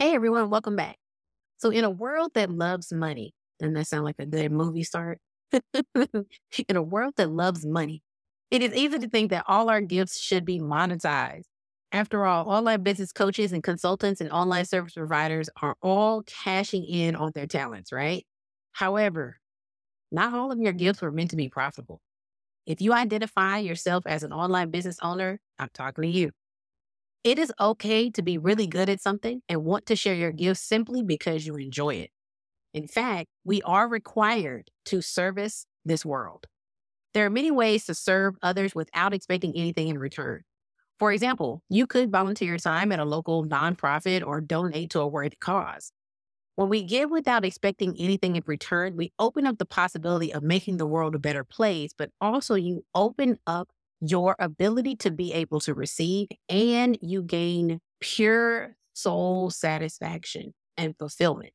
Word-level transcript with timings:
Hey 0.00 0.14
everyone, 0.14 0.48
welcome 0.50 0.76
back. 0.76 0.96
So, 1.58 1.70
in 1.70 1.84
a 1.84 1.90
world 1.90 2.32
that 2.34 2.50
loves 2.50 2.92
money, 2.92 3.34
doesn't 3.58 3.74
that 3.74 3.86
sound 3.86 4.04
like 4.04 4.16
a 4.18 4.26
good 4.26 4.52
movie 4.52 4.84
start? 4.84 5.18
in 5.94 6.76
a 6.76 6.82
world 6.82 7.14
that 7.16 7.30
loves 7.30 7.66
money, 7.66 8.02
it 8.50 8.62
is 8.62 8.74
easy 8.74 8.98
to 8.98 9.08
think 9.08 9.30
that 9.30 9.44
all 9.48 9.70
our 9.70 9.82
gifts 9.82 10.20
should 10.20 10.44
be 10.46 10.58
monetized. 10.60 11.44
After 11.92 12.24
all, 12.26 12.48
online 12.48 12.82
business 12.82 13.12
coaches 13.12 13.52
and 13.52 13.62
consultants 13.62 14.20
and 14.22 14.30
online 14.32 14.64
service 14.64 14.94
providers 14.94 15.50
are 15.62 15.76
all 15.82 16.22
cashing 16.24 16.84
in 16.86 17.16
on 17.16 17.32
their 17.34 17.46
talents, 17.46 17.92
right? 17.92 18.24
However, 18.72 19.38
not 20.12 20.34
all 20.34 20.52
of 20.52 20.60
your 20.60 20.72
gifts 20.74 21.02
were 21.02 21.12
meant 21.12 21.30
to 21.30 21.36
be 21.36 21.48
profitable. 21.50 22.00
If 22.66 22.80
you 22.82 22.94
identify 22.94 23.58
yourself 23.58 24.06
as 24.06 24.24
an 24.24 24.32
online 24.32 24.70
business 24.70 24.98
owner, 25.02 25.40
I'm 25.58 25.70
talking 25.74 26.02
to 26.02 26.08
you. 26.08 26.32
It 27.22 27.38
is 27.38 27.52
okay 27.60 28.08
to 28.10 28.22
be 28.22 28.38
really 28.38 28.66
good 28.66 28.88
at 28.88 29.00
something 29.00 29.42
and 29.48 29.64
want 29.64 29.84
to 29.86 29.96
share 29.96 30.14
your 30.14 30.32
gifts 30.32 30.60
simply 30.60 31.02
because 31.02 31.46
you 31.46 31.56
enjoy 31.56 31.96
it. 31.96 32.10
In 32.72 32.86
fact, 32.86 33.28
we 33.44 33.60
are 33.62 33.88
required 33.88 34.70
to 34.86 35.02
service 35.02 35.66
this 35.84 36.04
world. 36.04 36.46
There 37.12 37.26
are 37.26 37.30
many 37.30 37.50
ways 37.50 37.84
to 37.86 37.94
serve 37.94 38.36
others 38.42 38.74
without 38.74 39.12
expecting 39.12 39.54
anything 39.54 39.88
in 39.88 39.98
return. 39.98 40.42
For 40.98 41.12
example, 41.12 41.62
you 41.68 41.86
could 41.86 42.10
volunteer 42.10 42.56
time 42.56 42.92
at 42.92 43.00
a 43.00 43.04
local 43.04 43.44
nonprofit 43.44 44.24
or 44.26 44.40
donate 44.40 44.90
to 44.90 45.00
a 45.00 45.08
worthy 45.08 45.36
cause. 45.40 45.92
When 46.56 46.68
we 46.68 46.84
give 46.84 47.10
without 47.10 47.44
expecting 47.44 47.96
anything 47.98 48.36
in 48.36 48.42
return, 48.46 48.96
we 48.96 49.12
open 49.18 49.46
up 49.46 49.58
the 49.58 49.66
possibility 49.66 50.32
of 50.32 50.42
making 50.42 50.76
the 50.76 50.86
world 50.86 51.14
a 51.14 51.18
better 51.18 51.44
place, 51.44 51.92
but 51.96 52.10
also 52.20 52.54
you 52.54 52.84
open 52.94 53.38
up 53.46 53.70
your 54.00 54.36
ability 54.38 54.96
to 54.96 55.10
be 55.10 55.32
able 55.32 55.60
to 55.60 55.74
receive, 55.74 56.28
and 56.48 56.98
you 57.00 57.22
gain 57.22 57.80
pure 58.00 58.76
soul 58.94 59.50
satisfaction 59.50 60.52
and 60.76 60.96
fulfillment. 60.98 61.52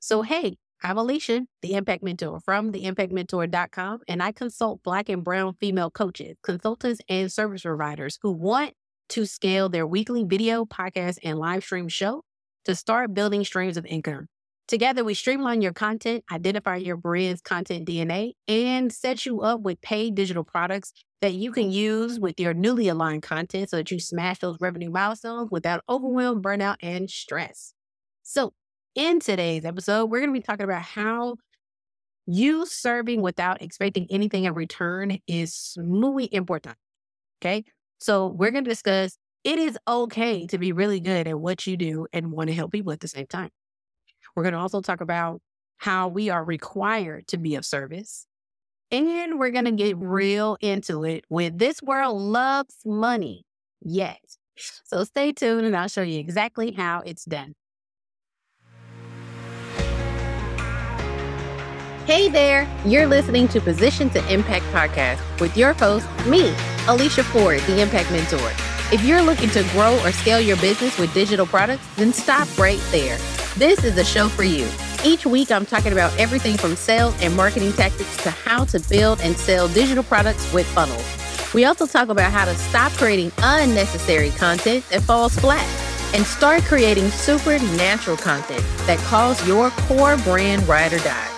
So, 0.00 0.22
hey, 0.22 0.56
I'm 0.82 0.98
Alicia, 0.98 1.46
the 1.62 1.74
Impact 1.74 2.02
Mentor 2.02 2.40
from 2.44 2.70
theimpactmentor.com, 2.72 4.00
and 4.08 4.22
I 4.22 4.32
consult 4.32 4.82
Black 4.82 5.08
and 5.08 5.24
Brown 5.24 5.54
female 5.58 5.90
coaches, 5.90 6.36
consultants, 6.42 7.00
and 7.08 7.32
service 7.32 7.62
providers 7.62 8.18
who 8.22 8.32
want 8.32 8.74
to 9.10 9.24
scale 9.24 9.68
their 9.68 9.86
weekly 9.86 10.24
video, 10.24 10.64
podcast, 10.64 11.18
and 11.24 11.38
live 11.38 11.64
stream 11.64 11.88
show 11.88 12.22
to 12.66 12.74
start 12.74 13.14
building 13.14 13.44
streams 13.44 13.76
of 13.76 13.86
income. 13.86 14.26
Together, 14.68 15.04
we 15.04 15.14
streamline 15.14 15.62
your 15.62 15.72
content, 15.72 16.24
identify 16.32 16.76
your 16.76 16.96
brand's 16.96 17.40
content 17.40 17.86
DNA, 17.86 18.32
and 18.48 18.92
set 18.92 19.24
you 19.24 19.40
up 19.40 19.60
with 19.60 19.80
paid 19.80 20.16
digital 20.16 20.42
products 20.42 20.92
that 21.20 21.34
you 21.34 21.52
can 21.52 21.70
use 21.70 22.18
with 22.18 22.40
your 22.40 22.52
newly 22.52 22.88
aligned 22.88 23.22
content 23.22 23.70
so 23.70 23.76
that 23.76 23.90
you 23.92 24.00
smash 24.00 24.40
those 24.40 24.56
revenue 24.60 24.90
milestones 24.90 25.50
without 25.52 25.84
overwhelm, 25.88 26.42
burnout, 26.42 26.76
and 26.82 27.08
stress. 27.08 27.74
So, 28.24 28.54
in 28.96 29.20
today's 29.20 29.64
episode, 29.64 30.06
we're 30.06 30.18
going 30.20 30.30
to 30.34 30.38
be 30.40 30.42
talking 30.42 30.64
about 30.64 30.82
how 30.82 31.36
you 32.26 32.66
serving 32.66 33.22
without 33.22 33.62
expecting 33.62 34.06
anything 34.10 34.44
in 34.44 34.54
return 34.54 35.18
is 35.26 35.76
muy 35.78 36.28
important. 36.32 36.76
Okay. 37.42 37.64
So, 37.98 38.28
we're 38.28 38.50
going 38.52 38.64
to 38.64 38.70
discuss 38.70 39.18
it 39.44 39.58
is 39.58 39.78
okay 39.88 40.46
to 40.48 40.58
be 40.58 40.72
really 40.72 41.00
good 41.00 41.28
at 41.28 41.38
what 41.40 41.66
you 41.66 41.76
do 41.76 42.06
and 42.12 42.32
want 42.32 42.48
to 42.48 42.54
help 42.54 42.72
people 42.72 42.92
at 42.92 43.00
the 43.00 43.08
same 43.08 43.26
time. 43.26 43.50
We're 44.36 44.42
going 44.42 44.52
to 44.52 44.60
also 44.60 44.82
talk 44.82 45.00
about 45.00 45.40
how 45.78 46.08
we 46.08 46.28
are 46.28 46.44
required 46.44 47.26
to 47.28 47.38
be 47.38 47.54
of 47.54 47.64
service 47.64 48.26
and 48.90 49.38
we're 49.38 49.50
going 49.50 49.64
to 49.64 49.72
get 49.72 49.96
mm-hmm. 49.96 50.06
real 50.06 50.56
into 50.60 51.04
it 51.04 51.24
with 51.28 51.58
This 51.58 51.82
World 51.82 52.20
Loves 52.20 52.76
Money. 52.84 53.44
Yes. 53.82 54.18
So 54.84 55.04
stay 55.04 55.32
tuned 55.32 55.66
and 55.66 55.76
I'll 55.76 55.88
show 55.88 56.02
you 56.02 56.18
exactly 56.18 56.72
how 56.72 57.02
it's 57.04 57.24
done. 57.24 57.54
Hey 62.06 62.28
there, 62.28 62.68
you're 62.84 63.08
listening 63.08 63.48
to 63.48 63.60
Position 63.60 64.08
to 64.10 64.32
Impact 64.32 64.64
podcast 64.66 65.40
with 65.40 65.56
your 65.56 65.72
host, 65.72 66.06
me, 66.26 66.54
Alicia 66.86 67.24
Ford, 67.24 67.58
the 67.62 67.80
Impact 67.80 68.12
Mentor. 68.12 68.52
If 68.92 69.02
you're 69.04 69.22
looking 69.22 69.50
to 69.50 69.64
grow 69.72 69.98
or 70.04 70.12
scale 70.12 70.40
your 70.40 70.56
business 70.58 70.96
with 70.98 71.12
digital 71.12 71.46
products, 71.46 71.84
then 71.96 72.12
stop 72.12 72.46
right 72.56 72.80
there. 72.92 73.18
This 73.56 73.84
is 73.84 73.96
a 73.96 74.04
show 74.04 74.28
for 74.28 74.42
you. 74.42 74.68
Each 75.02 75.24
week, 75.24 75.50
I'm 75.50 75.64
talking 75.64 75.92
about 75.92 76.14
everything 76.18 76.58
from 76.58 76.76
sales 76.76 77.14
and 77.22 77.34
marketing 77.34 77.72
tactics 77.72 78.14
to 78.18 78.30
how 78.30 78.66
to 78.66 78.78
build 78.90 79.22
and 79.22 79.34
sell 79.34 79.66
digital 79.68 80.04
products 80.04 80.52
with 80.52 80.66
funnels. 80.66 81.02
We 81.54 81.64
also 81.64 81.86
talk 81.86 82.10
about 82.10 82.32
how 82.32 82.44
to 82.44 82.54
stop 82.54 82.92
creating 82.92 83.32
unnecessary 83.38 84.28
content 84.32 84.86
that 84.90 85.00
falls 85.00 85.38
flat 85.38 85.66
and 86.14 86.26
start 86.26 86.64
creating 86.64 87.08
supernatural 87.08 88.18
content 88.18 88.62
that 88.80 88.98
calls 89.06 89.42
your 89.48 89.70
core 89.70 90.18
brand 90.18 90.68
ride 90.68 90.92
or 90.92 90.98
die. 90.98 91.30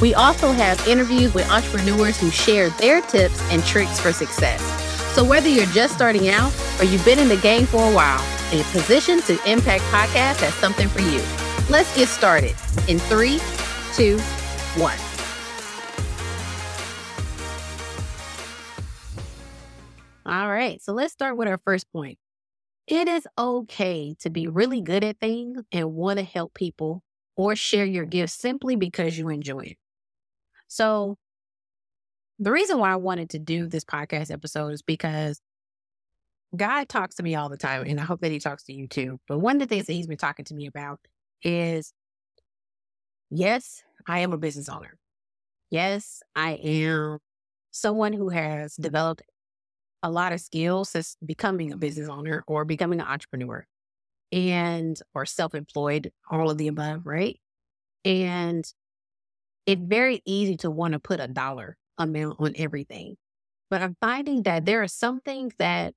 We 0.00 0.14
also 0.14 0.52
have 0.52 0.88
interviews 0.88 1.34
with 1.34 1.46
entrepreneurs 1.50 2.18
who 2.18 2.30
share 2.30 2.70
their 2.70 3.02
tips 3.02 3.38
and 3.50 3.62
tricks 3.64 4.00
for 4.00 4.14
success. 4.14 4.62
So 5.14 5.22
whether 5.22 5.50
you're 5.50 5.66
just 5.66 5.92
starting 5.92 6.30
out 6.30 6.54
or 6.80 6.84
you've 6.84 7.04
been 7.04 7.18
in 7.18 7.28
the 7.28 7.36
game 7.36 7.66
for 7.66 7.86
a 7.86 7.94
while, 7.94 8.24
a 8.50 8.62
Position 8.72 9.20
to 9.22 9.34
Impact 9.44 9.84
podcast 9.84 10.40
has 10.40 10.54
something 10.54 10.88
for 10.88 11.02
you. 11.02 11.45
Let's 11.68 11.92
get 11.96 12.06
started 12.06 12.54
in 12.86 13.00
three, 13.00 13.40
two, 13.94 14.20
one. 14.76 14.96
All 20.24 20.48
right, 20.48 20.80
so 20.80 20.92
let's 20.92 21.12
start 21.12 21.36
with 21.36 21.48
our 21.48 21.58
first 21.58 21.90
point. 21.92 22.18
It 22.86 23.08
is 23.08 23.26
okay 23.36 24.14
to 24.20 24.30
be 24.30 24.46
really 24.46 24.80
good 24.80 25.02
at 25.02 25.18
things 25.18 25.60
and 25.72 25.92
want 25.92 26.20
to 26.20 26.24
help 26.24 26.54
people 26.54 27.02
or 27.36 27.56
share 27.56 27.84
your 27.84 28.04
gifts 28.04 28.34
simply 28.34 28.76
because 28.76 29.18
you 29.18 29.28
enjoy 29.28 29.60
it. 29.60 29.76
So, 30.68 31.16
the 32.38 32.52
reason 32.52 32.78
why 32.78 32.92
I 32.92 32.96
wanted 32.96 33.30
to 33.30 33.40
do 33.40 33.66
this 33.66 33.84
podcast 33.84 34.30
episode 34.30 34.68
is 34.68 34.82
because 34.82 35.40
God 36.54 36.88
talks 36.88 37.16
to 37.16 37.24
me 37.24 37.34
all 37.34 37.48
the 37.48 37.56
time, 37.56 37.86
and 37.88 37.98
I 37.98 38.04
hope 38.04 38.20
that 38.20 38.30
He 38.30 38.38
talks 38.38 38.62
to 38.64 38.72
you 38.72 38.86
too. 38.86 39.18
But 39.26 39.40
one 39.40 39.56
of 39.56 39.60
the 39.60 39.66
things 39.66 39.86
that 39.86 39.94
He's 39.94 40.06
been 40.06 40.16
talking 40.16 40.44
to 40.44 40.54
me 40.54 40.68
about 40.68 41.00
is 41.46 41.92
yes, 43.30 43.82
I 44.06 44.20
am 44.20 44.32
a 44.32 44.38
business 44.38 44.68
owner. 44.68 44.98
Yes, 45.70 46.22
I 46.34 46.52
am 46.54 47.18
someone 47.70 48.12
who 48.12 48.30
has 48.30 48.74
developed 48.76 49.22
a 50.02 50.10
lot 50.10 50.32
of 50.32 50.40
skills 50.40 50.90
since 50.90 51.16
becoming 51.24 51.72
a 51.72 51.76
business 51.76 52.08
owner 52.08 52.44
or 52.46 52.64
becoming 52.64 53.00
an 53.00 53.06
entrepreneur 53.06 53.66
and 54.32 55.00
or 55.14 55.24
self-employed, 55.24 56.12
all 56.30 56.50
of 56.50 56.58
the 56.58 56.68
above, 56.68 57.06
right? 57.06 57.40
And 58.04 58.64
it's 59.66 59.82
very 59.82 60.22
easy 60.24 60.56
to 60.58 60.70
want 60.70 60.92
to 60.92 60.98
put 60.98 61.20
a 61.20 61.28
dollar 61.28 61.76
amount 61.98 62.40
on 62.40 62.54
everything. 62.56 63.16
But 63.70 63.82
I'm 63.82 63.96
finding 64.00 64.42
that 64.44 64.64
there 64.64 64.82
are 64.82 64.88
some 64.88 65.20
things 65.20 65.54
that 65.58 65.94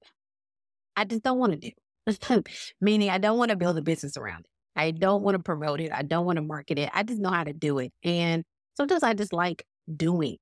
I 0.96 1.06
just 1.06 1.24
don't 1.24 1.40
want 1.40 1.62
to 1.62 1.72
do. 1.72 2.44
Meaning 2.82 3.10
I 3.10 3.18
don't 3.18 3.38
want 3.38 3.50
to 3.52 3.58
build 3.58 3.78
a 3.78 3.82
business 3.82 4.18
around 4.18 4.42
it. 4.42 4.52
I 4.80 4.92
don't 4.92 5.24
want 5.24 5.36
to 5.36 5.44
promote 5.44 5.82
it. 5.82 5.92
I 5.94 6.04
don't 6.04 6.26
want 6.26 6.38
to 6.38 6.42
market 6.42 6.80
it. 6.80 6.90
I 6.94 7.04
just 7.04 7.20
know 7.20 7.32
how 7.32 7.44
to 7.44 7.52
do 7.52 7.80
it. 7.80 7.92
And 8.02 8.46
sometimes 8.78 9.04
I 9.04 9.14
just 9.14 9.34
like 9.34 9.66
doing 9.94 10.38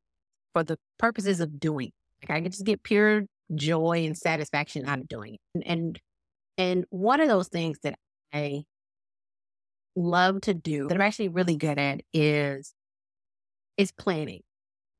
for 0.53 0.63
the 0.63 0.77
purposes 0.99 1.39
of 1.39 1.59
doing. 1.59 1.91
Like 2.21 2.37
I 2.37 2.41
can 2.41 2.51
just 2.51 2.63
get 2.63 2.83
pure 2.83 3.23
joy 3.55 4.05
and 4.05 4.15
satisfaction 4.15 4.85
out 4.85 4.99
of 4.99 5.07
doing 5.07 5.35
it. 5.35 5.39
And, 5.55 5.65
and 5.65 5.99
and 6.59 6.85
one 6.91 7.19
of 7.19 7.29
those 7.29 7.47
things 7.47 7.79
that 7.81 7.97
I 8.31 8.63
love 9.95 10.41
to 10.41 10.53
do 10.53 10.87
that 10.87 10.93
I'm 10.93 11.01
actually 11.01 11.29
really 11.29 11.55
good 11.55 11.79
at 11.79 12.01
is 12.13 12.75
is 13.75 13.91
planning. 13.91 14.41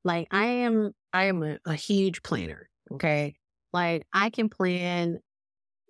Like 0.03 0.29
I 0.31 0.45
am 0.45 0.93
I 1.13 1.25
am 1.25 1.43
a, 1.43 1.59
a 1.63 1.75
huge 1.75 2.23
planner. 2.23 2.69
Okay. 2.91 3.35
Like 3.71 4.07
I 4.13 4.31
can 4.31 4.49
plan 4.49 5.19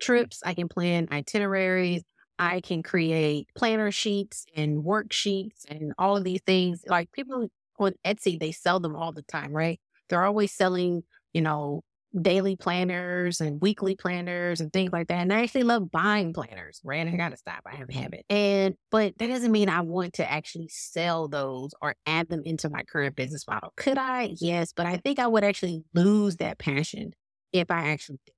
trips, 0.02 0.42
I 0.46 0.54
can 0.54 0.68
plan 0.68 1.08
itineraries, 1.14 2.04
I 2.40 2.62
can 2.62 2.84
create 2.84 3.48
planner 3.56 3.92
sheets 3.92 4.46
and 4.56 4.84
worksheets 4.84 5.66
and 5.70 5.94
all 5.98 6.18
of 6.18 6.24
these 6.24 6.42
things. 6.46 6.84
Like 6.88 7.12
people 7.12 7.50
on 7.80 7.94
Etsy, 8.06 8.40
they 8.40 8.52
sell 8.52 8.80
them 8.80 8.96
all 8.96 9.12
the 9.12 9.24
time, 9.24 9.52
right? 9.52 9.80
They're 10.10 10.24
always 10.24 10.52
selling, 10.52 11.04
you 11.34 11.42
know, 11.42 11.84
daily 12.20 12.56
planners 12.56 13.42
and 13.42 13.62
weekly 13.62 13.96
planners 13.96 14.62
and 14.62 14.72
things 14.72 14.92
like 14.92 15.08
that. 15.08 15.20
And 15.20 15.34
I 15.34 15.44
actually 15.44 15.64
love 15.64 15.92
buying 15.92 16.34
planners, 16.34 16.80
right? 16.84 17.06
I 17.08 17.12
gotta 17.16 17.38
stop. 17.38 17.62
I 17.66 17.76
have 17.76 17.90
a 17.90 17.94
habit. 17.94 18.26
And 18.30 18.76
but 18.92 19.18
that 19.18 19.28
doesn't 19.28 19.52
mean 19.52 19.70
I 19.70 19.82
want 19.82 20.14
to 20.14 20.32
actually 20.32 20.70
sell 20.70 21.28
those 21.28 21.72
or 21.82 21.96
add 22.06 22.30
them 22.30 22.42
into 22.46 22.70
my 22.70 22.84
current 22.84 23.16
business 23.16 23.46
model. 23.48 23.74
Could 23.76 23.98
I? 23.98 24.36
Yes, 24.40 24.74
but 24.76 24.86
I 24.86 24.98
think 24.98 25.20
I 25.20 25.28
would 25.28 25.44
actually 25.44 25.84
lose 25.94 26.38
that 26.38 26.58
passion 26.58 27.14
if 27.52 27.70
I 27.70 27.90
actually 27.90 28.20
did. 28.26 28.34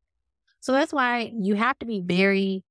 So 0.62 0.74
that's 0.74 0.92
why 0.92 1.32
you 1.40 1.56
have 1.56 1.80
to 1.80 1.86
be 1.86 2.02
very 2.02 2.64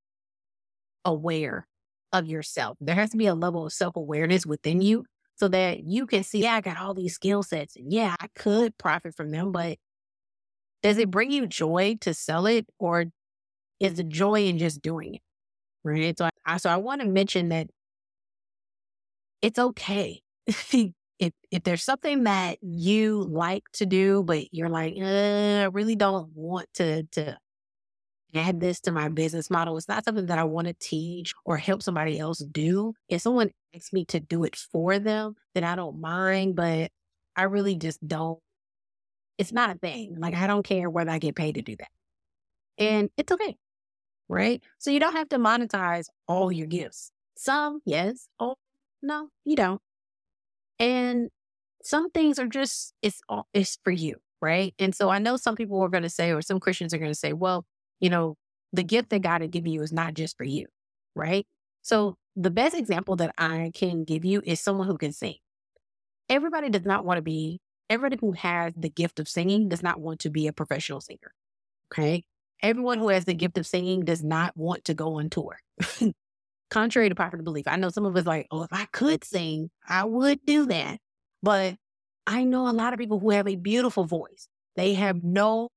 aware 1.08 1.66
of 2.12 2.26
yourself. 2.26 2.78
There 2.80 2.94
has 2.94 3.10
to 3.10 3.16
be 3.16 3.26
a 3.26 3.34
level 3.34 3.66
of 3.66 3.72
self 3.72 3.96
awareness 3.96 4.46
within 4.46 4.80
you 4.80 5.04
so 5.36 5.48
that 5.48 5.84
you 5.84 6.06
can 6.06 6.24
see, 6.24 6.42
yeah, 6.42 6.54
I 6.54 6.60
got 6.60 6.78
all 6.78 6.94
these 6.94 7.14
skill 7.14 7.42
sets. 7.42 7.76
And 7.76 7.92
yeah, 7.92 8.16
I 8.20 8.28
could 8.34 8.76
profit 8.78 9.14
from 9.16 9.30
them, 9.30 9.52
but 9.52 9.78
does 10.82 10.98
it 10.98 11.10
bring 11.10 11.30
you 11.30 11.46
joy 11.46 11.96
to 12.02 12.14
sell 12.14 12.46
it 12.46 12.66
or 12.78 13.06
is 13.80 13.94
the 13.94 14.04
joy 14.04 14.44
in 14.46 14.58
just 14.58 14.82
doing 14.82 15.16
it? 15.16 15.22
right? 15.84 16.16
So 16.18 16.28
I, 16.46 16.56
so 16.58 16.70
I 16.70 16.76
want 16.76 17.00
to 17.02 17.08
mention 17.08 17.50
that 17.50 17.68
it's 19.42 19.58
okay. 19.58 20.22
if 20.46 21.32
if 21.50 21.64
there's 21.64 21.82
something 21.82 22.24
that 22.24 22.58
you 22.62 23.24
like 23.28 23.64
to 23.74 23.86
do, 23.86 24.22
but 24.22 24.52
you're 24.52 24.68
like, 24.68 24.94
uh, 25.00 25.04
I 25.04 25.64
really 25.72 25.96
don't 25.96 26.30
want 26.34 26.68
to 26.74 27.04
to 27.12 27.38
add 28.34 28.60
this 28.60 28.80
to 28.80 28.92
my 28.92 29.08
business 29.08 29.50
model. 29.50 29.76
It's 29.76 29.88
not 29.88 30.04
something 30.04 30.26
that 30.26 30.38
I 30.38 30.44
want 30.44 30.66
to 30.66 30.74
teach 30.74 31.34
or 31.44 31.56
help 31.56 31.82
somebody 31.82 32.18
else 32.18 32.38
do. 32.38 32.94
If 33.08 33.22
someone 33.22 33.50
asks 33.74 33.92
me 33.92 34.04
to 34.06 34.20
do 34.20 34.44
it 34.44 34.56
for 34.56 34.98
them, 34.98 35.34
then 35.54 35.64
I 35.64 35.76
don't 35.76 36.00
mind, 36.00 36.56
but 36.56 36.90
I 37.36 37.44
really 37.44 37.76
just 37.76 38.06
don't. 38.06 38.38
It's 39.38 39.52
not 39.52 39.74
a 39.74 39.78
thing. 39.78 40.16
Like, 40.18 40.34
I 40.34 40.46
don't 40.46 40.64
care 40.64 40.90
whether 40.90 41.10
I 41.10 41.18
get 41.18 41.36
paid 41.36 41.54
to 41.54 41.62
do 41.62 41.76
that. 41.76 41.88
And 42.76 43.10
it's 43.16 43.32
okay. 43.32 43.56
Right. 44.28 44.62
So 44.78 44.90
you 44.90 45.00
don't 45.00 45.14
have 45.14 45.28
to 45.30 45.38
monetize 45.38 46.06
all 46.26 46.52
your 46.52 46.66
gifts. 46.66 47.12
Some, 47.36 47.80
yes. 47.86 48.28
Oh, 48.38 48.56
no, 49.00 49.28
you 49.44 49.56
don't. 49.56 49.80
And 50.78 51.30
some 51.82 52.10
things 52.10 52.38
are 52.38 52.46
just, 52.46 52.92
it's, 53.00 53.20
all, 53.28 53.46
it's 53.54 53.78
for 53.84 53.90
you. 53.90 54.16
Right. 54.42 54.74
And 54.78 54.94
so 54.94 55.08
I 55.08 55.18
know 55.18 55.36
some 55.36 55.56
people 55.56 55.80
are 55.80 55.88
going 55.88 56.02
to 56.02 56.10
say, 56.10 56.32
or 56.32 56.42
some 56.42 56.60
Christians 56.60 56.92
are 56.92 56.98
going 56.98 57.10
to 57.10 57.18
say, 57.18 57.32
well, 57.32 57.64
you 58.00 58.10
know, 58.10 58.36
the 58.72 58.84
gift 58.84 59.10
that 59.10 59.22
God 59.22 59.40
had 59.40 59.50
given 59.50 59.72
you 59.72 59.82
is 59.82 59.92
not 59.92 60.14
just 60.14 60.36
for 60.36 60.44
you, 60.44 60.66
right? 61.14 61.46
So 61.82 62.16
the 62.36 62.50
best 62.50 62.76
example 62.76 63.16
that 63.16 63.34
I 63.38 63.72
can 63.74 64.04
give 64.04 64.24
you 64.24 64.42
is 64.44 64.60
someone 64.60 64.86
who 64.86 64.98
can 64.98 65.12
sing. 65.12 65.36
Everybody 66.28 66.68
does 66.68 66.84
not 66.84 67.04
want 67.04 67.18
to 67.18 67.22
be, 67.22 67.60
everybody 67.88 68.18
who 68.20 68.32
has 68.32 68.74
the 68.76 68.90
gift 68.90 69.18
of 69.18 69.28
singing 69.28 69.68
does 69.68 69.82
not 69.82 70.00
want 70.00 70.20
to 70.20 70.30
be 70.30 70.46
a 70.46 70.52
professional 70.52 71.00
singer. 71.00 71.32
Okay. 71.92 72.24
Everyone 72.62 72.98
who 72.98 73.08
has 73.08 73.24
the 73.24 73.34
gift 73.34 73.56
of 73.56 73.66
singing 73.66 74.04
does 74.04 74.22
not 74.22 74.56
want 74.56 74.84
to 74.86 74.94
go 74.94 75.18
on 75.18 75.30
tour. 75.30 75.58
Contrary 76.70 77.08
to 77.08 77.14
popular 77.14 77.42
belief, 77.42 77.66
I 77.66 77.76
know 77.76 77.88
some 77.88 78.04
of 78.04 78.14
us 78.16 78.26
like, 78.26 78.46
oh, 78.50 78.62
if 78.62 78.72
I 78.72 78.86
could 78.92 79.24
sing, 79.24 79.70
I 79.88 80.04
would 80.04 80.44
do 80.44 80.66
that. 80.66 80.98
But 81.42 81.76
I 82.26 82.44
know 82.44 82.68
a 82.68 82.72
lot 82.72 82.92
of 82.92 82.98
people 82.98 83.20
who 83.20 83.30
have 83.30 83.48
a 83.48 83.56
beautiful 83.56 84.04
voice. 84.04 84.48
They 84.76 84.94
have 84.94 85.24
no 85.24 85.70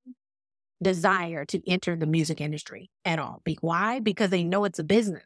desire 0.81 1.45
to 1.45 1.61
enter 1.69 1.95
the 1.95 2.05
music 2.05 2.41
industry 2.41 2.89
at 3.05 3.19
all. 3.19 3.41
Be 3.43 3.57
why? 3.61 3.99
Because 3.99 4.29
they 4.29 4.43
know 4.43 4.65
it's 4.65 4.79
a 4.79 4.83
business. 4.83 5.23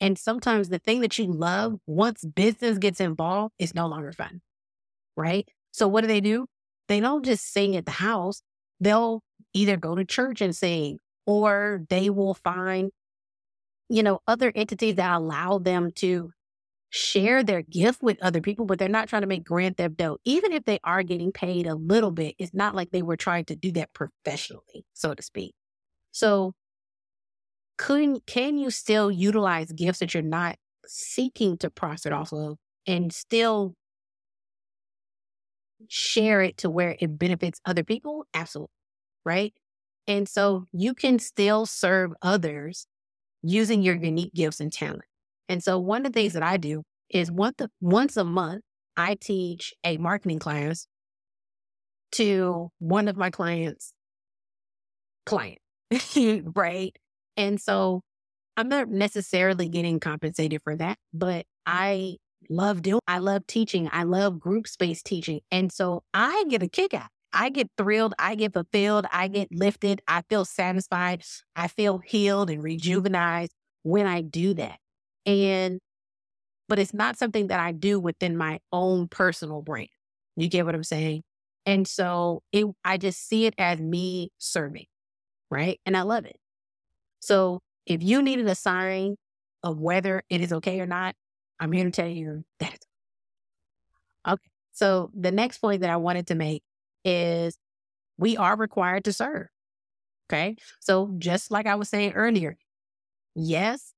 And 0.00 0.18
sometimes 0.18 0.68
the 0.68 0.78
thing 0.78 1.00
that 1.00 1.18
you 1.18 1.26
love, 1.26 1.76
once 1.86 2.24
business 2.24 2.78
gets 2.78 3.00
involved, 3.00 3.54
is 3.58 3.74
no 3.74 3.86
longer 3.86 4.12
fun. 4.12 4.40
Right? 5.16 5.48
So 5.72 5.86
what 5.86 6.00
do 6.00 6.06
they 6.06 6.20
do? 6.20 6.46
They 6.88 7.00
don't 7.00 7.24
just 7.24 7.52
sing 7.52 7.76
at 7.76 7.84
the 7.84 7.92
house. 7.92 8.42
They'll 8.80 9.22
either 9.52 9.76
go 9.76 9.94
to 9.94 10.04
church 10.04 10.40
and 10.40 10.56
sing, 10.56 10.98
or 11.26 11.82
they 11.88 12.10
will 12.10 12.34
find, 12.34 12.90
you 13.88 14.02
know, 14.02 14.20
other 14.26 14.50
entities 14.54 14.96
that 14.96 15.16
allow 15.16 15.58
them 15.58 15.90
to 15.96 16.32
share 16.90 17.42
their 17.44 17.62
gift 17.62 18.02
with 18.02 18.20
other 18.22 18.40
people, 18.40 18.66
but 18.66 18.78
they're 18.78 18.88
not 18.88 19.08
trying 19.08 19.22
to 19.22 19.28
make 19.28 19.44
grand 19.44 19.76
theft 19.76 20.00
auto. 20.00 20.18
Even 20.24 20.52
if 20.52 20.64
they 20.64 20.78
are 20.84 21.02
getting 21.02 21.32
paid 21.32 21.66
a 21.66 21.74
little 21.74 22.10
bit, 22.10 22.34
it's 22.38 22.54
not 22.54 22.74
like 22.74 22.90
they 22.90 23.02
were 23.02 23.16
trying 23.16 23.44
to 23.46 23.56
do 23.56 23.72
that 23.72 23.92
professionally, 23.94 24.84
so 24.94 25.14
to 25.14 25.22
speak. 25.22 25.54
So 26.12 26.54
can 27.78 28.20
can 28.26 28.58
you 28.58 28.70
still 28.70 29.10
utilize 29.10 29.72
gifts 29.72 30.00
that 30.00 30.12
you're 30.14 30.22
not 30.22 30.56
seeking 30.86 31.56
to 31.58 31.70
profit 31.70 32.12
off 32.12 32.32
of 32.32 32.58
and 32.86 33.12
still 33.12 33.74
share 35.88 36.42
it 36.42 36.56
to 36.58 36.70
where 36.70 36.96
it 37.00 37.18
benefits 37.18 37.60
other 37.64 37.84
people? 37.84 38.24
Absolutely. 38.34 38.72
Right. 39.24 39.54
And 40.06 40.28
so 40.28 40.66
you 40.72 40.94
can 40.94 41.18
still 41.18 41.66
serve 41.66 42.12
others 42.22 42.86
using 43.42 43.82
your 43.82 43.96
unique 43.96 44.34
gifts 44.34 44.60
and 44.60 44.72
talent. 44.72 45.04
And 45.50 45.64
so 45.64 45.80
one 45.80 46.06
of 46.06 46.12
the 46.12 46.20
things 46.20 46.34
that 46.34 46.44
I 46.44 46.58
do 46.58 46.84
is 47.10 47.28
once 47.28 47.56
a, 47.60 47.68
once 47.80 48.16
a 48.16 48.22
month, 48.22 48.62
I 48.96 49.16
teach 49.16 49.74
a 49.84 49.96
marketing 49.96 50.38
class 50.38 50.86
to 52.12 52.70
one 52.78 53.08
of 53.08 53.16
my 53.16 53.30
clients' 53.30 53.92
client, 55.26 55.58
right? 56.54 56.96
And 57.36 57.60
so 57.60 58.02
I'm 58.56 58.68
not 58.68 58.90
necessarily 58.90 59.68
getting 59.68 59.98
compensated 59.98 60.62
for 60.62 60.76
that, 60.76 60.98
but 61.12 61.46
I 61.66 62.18
love 62.48 62.82
doing, 62.82 63.00
I 63.08 63.18
love 63.18 63.44
teaching. 63.48 63.90
I 63.92 64.04
love 64.04 64.38
group 64.38 64.68
space 64.68 65.02
teaching. 65.02 65.40
And 65.50 65.72
so 65.72 66.04
I 66.14 66.44
get 66.48 66.62
a 66.62 66.68
kick 66.68 66.94
out. 66.94 67.08
I 67.32 67.50
get 67.50 67.68
thrilled. 67.76 68.14
I 68.20 68.36
get 68.36 68.52
fulfilled. 68.52 69.06
I 69.10 69.26
get 69.26 69.48
lifted. 69.50 70.00
I 70.06 70.22
feel 70.28 70.44
satisfied. 70.44 71.24
I 71.56 71.66
feel 71.66 71.98
healed 71.98 72.50
and 72.50 72.62
rejuvenated 72.62 73.50
when 73.82 74.06
I 74.06 74.20
do 74.20 74.54
that. 74.54 74.78
And, 75.26 75.80
but 76.68 76.78
it's 76.78 76.94
not 76.94 77.18
something 77.18 77.48
that 77.48 77.60
I 77.60 77.72
do 77.72 77.98
within 78.00 78.36
my 78.36 78.60
own 78.72 79.08
personal 79.08 79.62
brand. 79.62 79.88
You 80.36 80.48
get 80.48 80.64
what 80.64 80.74
I'm 80.74 80.84
saying? 80.84 81.22
And 81.66 81.86
so 81.86 82.42
it, 82.52 82.66
I 82.84 82.96
just 82.96 83.26
see 83.28 83.46
it 83.46 83.54
as 83.58 83.80
me 83.80 84.30
serving, 84.38 84.86
right? 85.50 85.80
And 85.84 85.96
I 85.96 86.02
love 86.02 86.24
it. 86.24 86.36
So 87.20 87.60
if 87.86 88.02
you 88.02 88.22
needed 88.22 88.46
a 88.46 88.54
sign 88.54 89.16
of 89.62 89.78
whether 89.78 90.22
it 90.30 90.40
is 90.40 90.52
okay 90.54 90.80
or 90.80 90.86
not, 90.86 91.14
I'm 91.58 91.72
here 91.72 91.84
to 91.84 91.90
tell 91.90 92.08
you 92.08 92.44
that 92.60 92.74
it's 92.74 92.86
okay. 94.26 94.48
So 94.72 95.10
the 95.14 95.30
next 95.30 95.58
point 95.58 95.82
that 95.82 95.90
I 95.90 95.96
wanted 95.96 96.28
to 96.28 96.34
make 96.34 96.62
is 97.04 97.58
we 98.16 98.36
are 98.36 98.56
required 98.56 99.04
to 99.04 99.12
serve. 99.12 99.48
Okay. 100.30 100.56
So 100.78 101.12
just 101.18 101.50
like 101.50 101.66
I 101.66 101.74
was 101.74 101.88
saying 101.88 102.12
earlier, 102.12 102.56
yes, 103.34 103.92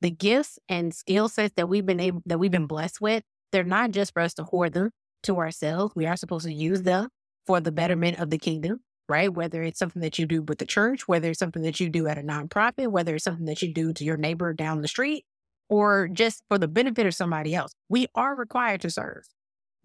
the 0.00 0.10
gifts 0.10 0.58
and 0.68 0.94
skill 0.94 1.28
sets 1.28 1.54
that 1.56 1.68
we've 1.68 1.86
been 1.86 2.00
able 2.00 2.22
that 2.26 2.38
we've 2.38 2.50
been 2.50 2.66
blessed 2.66 3.00
with, 3.00 3.22
they're 3.52 3.64
not 3.64 3.90
just 3.90 4.12
for 4.12 4.20
us 4.20 4.34
to 4.34 4.44
hoard 4.44 4.72
them 4.72 4.90
to 5.24 5.36
ourselves. 5.38 5.94
We 5.94 6.06
are 6.06 6.16
supposed 6.16 6.46
to 6.46 6.52
use 6.52 6.82
them 6.82 7.08
for 7.46 7.60
the 7.60 7.72
betterment 7.72 8.18
of 8.18 8.30
the 8.30 8.38
kingdom, 8.38 8.80
right? 9.08 9.32
Whether 9.32 9.62
it's 9.62 9.78
something 9.78 10.02
that 10.02 10.18
you 10.18 10.26
do 10.26 10.42
with 10.42 10.58
the 10.58 10.66
church, 10.66 11.06
whether 11.06 11.30
it's 11.30 11.38
something 11.38 11.62
that 11.62 11.80
you 11.80 11.88
do 11.88 12.06
at 12.06 12.18
a 12.18 12.22
nonprofit, 12.22 12.88
whether 12.88 13.14
it's 13.14 13.24
something 13.24 13.46
that 13.46 13.62
you 13.62 13.72
do 13.72 13.92
to 13.92 14.04
your 14.04 14.16
neighbor 14.16 14.52
down 14.54 14.82
the 14.82 14.88
street, 14.88 15.24
or 15.68 16.08
just 16.08 16.42
for 16.48 16.58
the 16.58 16.68
benefit 16.68 17.06
of 17.06 17.14
somebody 17.14 17.54
else. 17.54 17.72
We 17.88 18.06
are 18.14 18.34
required 18.34 18.80
to 18.82 18.90
serve. 18.90 19.24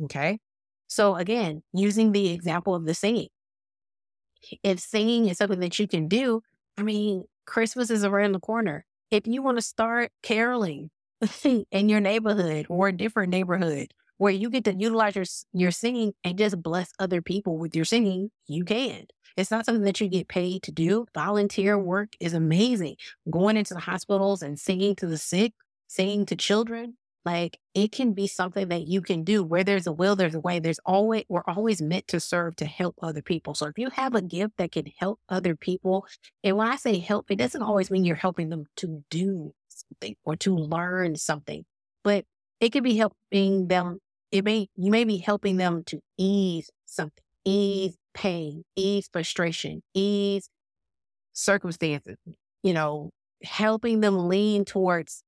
Okay. 0.03 0.39
So 0.87 1.15
again, 1.15 1.63
using 1.73 2.11
the 2.11 2.31
example 2.31 2.75
of 2.75 2.85
the 2.85 2.93
singing. 2.93 3.29
If 4.63 4.79
singing 4.79 5.27
is 5.27 5.37
something 5.37 5.59
that 5.59 5.79
you 5.79 5.87
can 5.87 6.07
do, 6.07 6.41
I 6.77 6.83
mean, 6.83 7.23
Christmas 7.45 7.89
is 7.89 8.03
around 8.03 8.33
the 8.33 8.39
corner 8.39 8.85
if 9.15 9.25
you 9.25 9.41
want 9.41 9.57
to 9.57 9.61
start 9.61 10.11
caroling 10.21 10.89
in 11.43 11.89
your 11.89 12.01
neighborhood 12.01 12.65
or 12.69 12.89
a 12.89 12.97
different 12.97 13.29
neighborhood 13.29 13.93
where 14.17 14.33
you 14.33 14.49
get 14.49 14.65
to 14.65 14.73
utilize 14.73 15.15
your 15.15 15.25
your 15.53 15.71
singing 15.71 16.13
and 16.25 16.37
just 16.37 16.61
bless 16.61 16.91
other 16.99 17.21
people 17.21 17.57
with 17.57 17.75
your 17.75 17.85
singing, 17.85 18.29
you 18.47 18.65
can. 18.65 19.05
It's 19.37 19.51
not 19.51 19.65
something 19.65 19.83
that 19.83 20.01
you 20.01 20.09
get 20.09 20.27
paid 20.27 20.63
to 20.63 20.71
do. 20.71 21.05
Volunteer 21.13 21.79
work 21.79 22.09
is 22.19 22.33
amazing. 22.33 22.97
Going 23.29 23.55
into 23.55 23.73
the 23.73 23.79
hospitals 23.79 24.41
and 24.41 24.59
singing 24.59 24.95
to 24.97 25.07
the 25.07 25.17
sick, 25.17 25.53
singing 25.87 26.25
to 26.27 26.35
children, 26.35 26.97
like 27.25 27.57
it 27.73 27.91
can 27.91 28.13
be 28.13 28.27
something 28.27 28.67
that 28.67 28.87
you 28.87 29.01
can 29.01 29.23
do 29.23 29.43
where 29.43 29.63
there's 29.63 29.87
a 29.87 29.91
will, 29.91 30.15
there's 30.15 30.35
a 30.35 30.39
way. 30.39 30.59
There's 30.59 30.79
always, 30.85 31.25
we're 31.27 31.43
always 31.47 31.81
meant 31.81 32.07
to 32.09 32.19
serve 32.19 32.55
to 32.57 32.65
help 32.65 32.95
other 33.01 33.21
people. 33.21 33.55
So 33.55 33.65
if 33.65 33.77
you 33.77 33.89
have 33.89 34.13
a 34.13 34.21
gift 34.21 34.57
that 34.57 34.71
can 34.71 34.85
help 34.99 35.19
other 35.27 35.55
people, 35.55 36.05
and 36.43 36.55
when 36.55 36.67
I 36.67 36.75
say 36.75 36.99
help, 36.99 37.31
it 37.31 37.37
doesn't 37.37 37.63
always 37.63 37.89
mean 37.89 38.05
you're 38.05 38.15
helping 38.15 38.49
them 38.49 38.65
to 38.77 39.03
do 39.09 39.53
something 39.69 40.15
or 40.23 40.35
to 40.37 40.55
learn 40.55 41.15
something, 41.15 41.65
but 42.03 42.25
it 42.59 42.69
could 42.69 42.83
be 42.83 42.95
helping 42.95 43.67
them. 43.67 43.99
It 44.31 44.43
may, 44.45 44.67
you 44.75 44.91
may 44.91 45.03
be 45.03 45.17
helping 45.17 45.57
them 45.57 45.83
to 45.87 45.99
ease 46.17 46.69
something, 46.85 47.23
ease 47.43 47.97
pain, 48.13 48.63
ease 48.75 49.09
frustration, 49.11 49.81
ease 49.93 50.49
circumstances, 51.33 52.17
you 52.63 52.73
know, 52.73 53.09
helping 53.43 53.99
them 53.99 54.29
lean 54.29 54.63
towards 54.65 55.23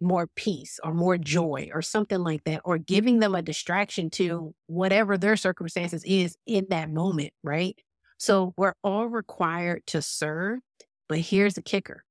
more 0.00 0.28
peace 0.34 0.80
or 0.82 0.94
more 0.94 1.18
joy 1.18 1.70
or 1.72 1.82
something 1.82 2.20
like 2.20 2.44
that, 2.44 2.62
or 2.64 2.76
mm-hmm. 2.76 2.84
giving 2.84 3.18
them 3.20 3.34
a 3.34 3.42
distraction 3.42 4.10
to 4.10 4.54
whatever 4.66 5.18
their 5.18 5.36
circumstances 5.36 6.02
is 6.04 6.36
in 6.46 6.66
that 6.70 6.90
moment, 6.90 7.32
right? 7.42 7.76
So 8.18 8.54
we're 8.56 8.74
all 8.82 9.06
required 9.06 9.82
to 9.88 10.02
serve, 10.02 10.60
but 11.08 11.18
here's 11.18 11.54
the 11.54 11.62
kicker 11.62 12.04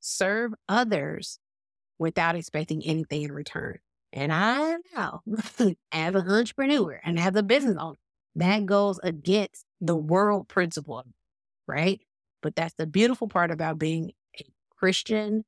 serve 0.00 0.52
others 0.68 1.38
without 1.98 2.34
expecting 2.34 2.82
anything 2.84 3.22
in 3.22 3.32
return. 3.32 3.78
And 4.12 4.32
I 4.32 4.76
know 4.94 5.20
as 5.92 6.14
an 6.14 6.28
entrepreneur 6.28 7.00
and 7.04 7.18
as 7.18 7.36
a 7.36 7.42
business 7.42 7.76
owner, 7.78 7.98
that 8.36 8.66
goes 8.66 8.98
against 9.02 9.64
the 9.80 9.96
world 9.96 10.48
principle, 10.48 11.04
right? 11.66 12.00
But 12.42 12.56
that's 12.56 12.74
the 12.74 12.86
beautiful 12.86 13.28
part 13.28 13.50
about 13.50 13.78
being 13.78 14.12
a 14.38 14.44
Christian 14.78 15.44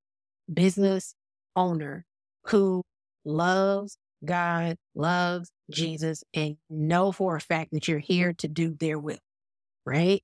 business 0.52 1.14
owner 1.56 2.04
who 2.46 2.82
loves 3.24 3.96
God, 4.24 4.76
loves 4.94 5.50
Jesus, 5.70 6.22
and 6.32 6.56
know 6.70 7.12
for 7.12 7.36
a 7.36 7.40
fact 7.40 7.72
that 7.72 7.88
you're 7.88 7.98
here 7.98 8.32
to 8.34 8.48
do 8.48 8.74
their 8.78 8.98
will, 8.98 9.18
right? 9.84 10.22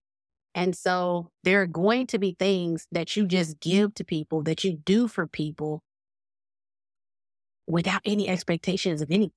And 0.55 0.77
so 0.77 1.31
there 1.45 1.63
are 1.63 1.67
going 1.67 2.07
to 2.09 2.19
be 2.19 2.37
things 2.39 2.87
that 2.93 3.17
you 3.17 3.27
just 3.27 3.61
give 3.61 3.95
to 3.95 4.05
people, 4.05 4.43
that 4.43 4.65
you 4.65 4.75
do 4.77 5.09
for 5.09 5.27
people 5.27 5.83
without 7.67 8.01
any 8.05 8.29
expectations 8.29 9.01
of 9.03 9.11
anything. 9.11 9.33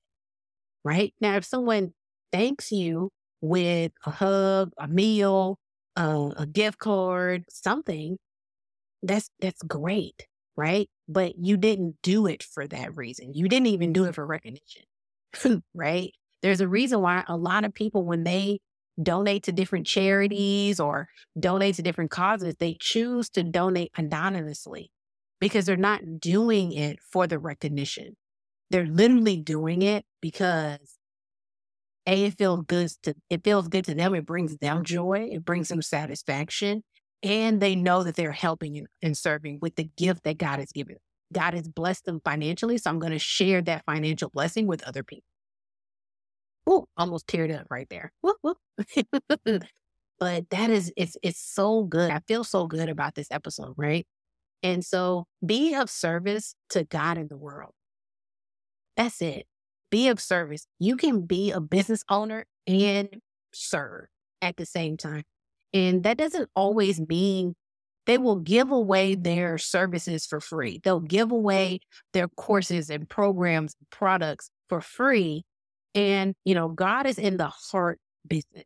Right. 0.84 1.14
Now, 1.22 1.36
if 1.36 1.46
someone 1.46 1.94
thanks 2.32 2.72
you 2.72 3.12
with 3.42 3.92
a 4.06 4.12
hug, 4.12 4.72
a 4.80 4.88
meal, 4.88 5.60
uh, 5.96 6.32
a 6.38 6.48
gift 6.48 6.80
card, 6.80 7.46
something, 7.50 8.18
that's 9.04 9.30
that's 9.40 9.62
great, 9.64 10.28
right? 10.56 10.90
But 11.12 11.34
you 11.38 11.58
didn't 11.58 11.96
do 12.04 12.28
it 12.28 12.44
for 12.44 12.68
that 12.68 12.96
reason. 12.96 13.34
You 13.34 13.48
didn't 13.50 13.68
even 13.68 13.94
do 13.94 14.06
it 14.06 14.16
for 14.16 14.26
recognition, 14.26 14.84
right? 15.74 16.12
There's 16.42 16.62
a 16.62 16.68
reason 16.68 17.02
why 17.02 17.24
a 17.28 17.38
lot 17.38 17.66
of 17.66 17.74
people, 17.74 18.06
when 18.06 18.24
they 18.24 18.60
donate 19.02 19.44
to 19.44 19.52
different 19.52 19.88
charities 19.88 20.80
or 20.80 21.10
donate 21.40 21.76
to 21.76 21.82
different 21.82 22.12
causes, 22.12 22.56
they 22.60 22.78
choose 22.80 23.30
to 23.32 23.44
donate 23.44 23.92
anonymously 23.98 24.92
because 25.40 25.66
they're 25.66 25.78
not 25.78 26.20
doing 26.20 26.72
it 26.72 27.00
for 27.12 27.28
the 27.28 27.40
recognition. 27.40 28.16
They're 28.70 28.86
literally 28.88 29.38
doing 29.38 29.82
it 29.82 30.06
because 30.22 30.98
a 32.08 32.26
it 32.26 32.38
feels 32.38 32.64
good 32.66 32.90
to 33.04 33.14
it 33.30 33.44
feels 33.44 33.68
good 33.68 33.86
to 33.86 33.94
them. 33.96 34.16
It 34.16 34.26
brings 34.26 34.58
them 34.58 34.84
joy. 34.84 35.30
It 35.32 35.46
brings 35.46 35.70
them 35.70 35.82
satisfaction, 35.82 36.84
and 37.24 37.62
they 37.62 37.76
know 37.76 38.04
that 38.04 38.16
they're 38.16 38.32
helping 38.32 38.86
and 39.02 39.18
serving 39.18 39.60
with 39.62 39.76
the 39.76 39.90
gift 39.98 40.24
that 40.24 40.38
God 40.38 40.60
has 40.60 40.72
given. 40.72 40.98
God 41.32 41.54
has 41.54 41.68
blessed 41.68 42.06
them 42.06 42.22
financially, 42.24 42.78
so 42.78 42.90
I'm 42.90 43.00
going 43.00 43.14
to 43.14 43.20
share 43.20 43.62
that 43.62 43.86
financial 43.86 44.30
blessing 44.30 44.68
with 44.68 44.84
other 44.84 45.04
people. 45.04 45.24
Oh, 46.68 46.86
almost 46.98 47.28
teared 47.28 47.58
up 47.58 47.68
right 47.70 47.88
there. 47.90 48.12
but 50.20 50.50
that 50.50 50.70
is 50.70 50.94
it's 50.96 51.18
it's 51.24 51.40
so 51.40 51.84
good. 51.84 52.12
I 52.12 52.20
feel 52.28 52.44
so 52.44 52.68
good 52.68 52.90
about 52.90 53.16
this 53.16 53.28
episode, 53.32 53.74
right? 53.78 54.06
And 54.62 54.86
so 54.86 55.26
be 55.44 55.74
of 55.74 55.90
service 55.90 56.56
to 56.70 56.84
God 56.84 57.18
in 57.18 57.28
the 57.28 57.38
world. 57.38 57.74
That's 58.96 59.22
it. 59.22 59.48
Be 59.90 60.08
of 60.10 60.20
service. 60.20 60.68
You 60.80 60.98
can 60.98 61.22
be 61.26 61.52
a 61.52 61.60
business 61.60 62.04
owner 62.10 62.46
and 62.68 63.22
serve 63.54 64.06
at 64.42 64.58
the 64.58 64.66
same 64.66 64.98
time. 64.98 65.24
And 65.74 66.04
that 66.04 66.18
doesn't 66.18 66.50
always 66.56 67.00
mean 67.00 67.56
they 68.06 68.18
will 68.18 68.38
give 68.40 68.72
away 68.72 69.16
their 69.16 69.58
services 69.58 70.26
for 70.26 70.42
free. 70.42 70.82
They'll 70.84 71.00
give 71.00 71.32
away 71.32 71.82
their 72.14 72.28
courses 72.28 72.90
and 72.90 73.08
programs, 73.08 73.76
and 73.80 73.90
products 73.90 74.50
for 74.70 74.82
free 74.82 75.44
and, 75.94 76.36
you 76.46 76.56
know, 76.56 76.70
God 76.70 77.06
is 77.06 77.18
in 77.18 77.38
the 77.38 77.48
heart 77.48 78.00
business. 78.28 78.64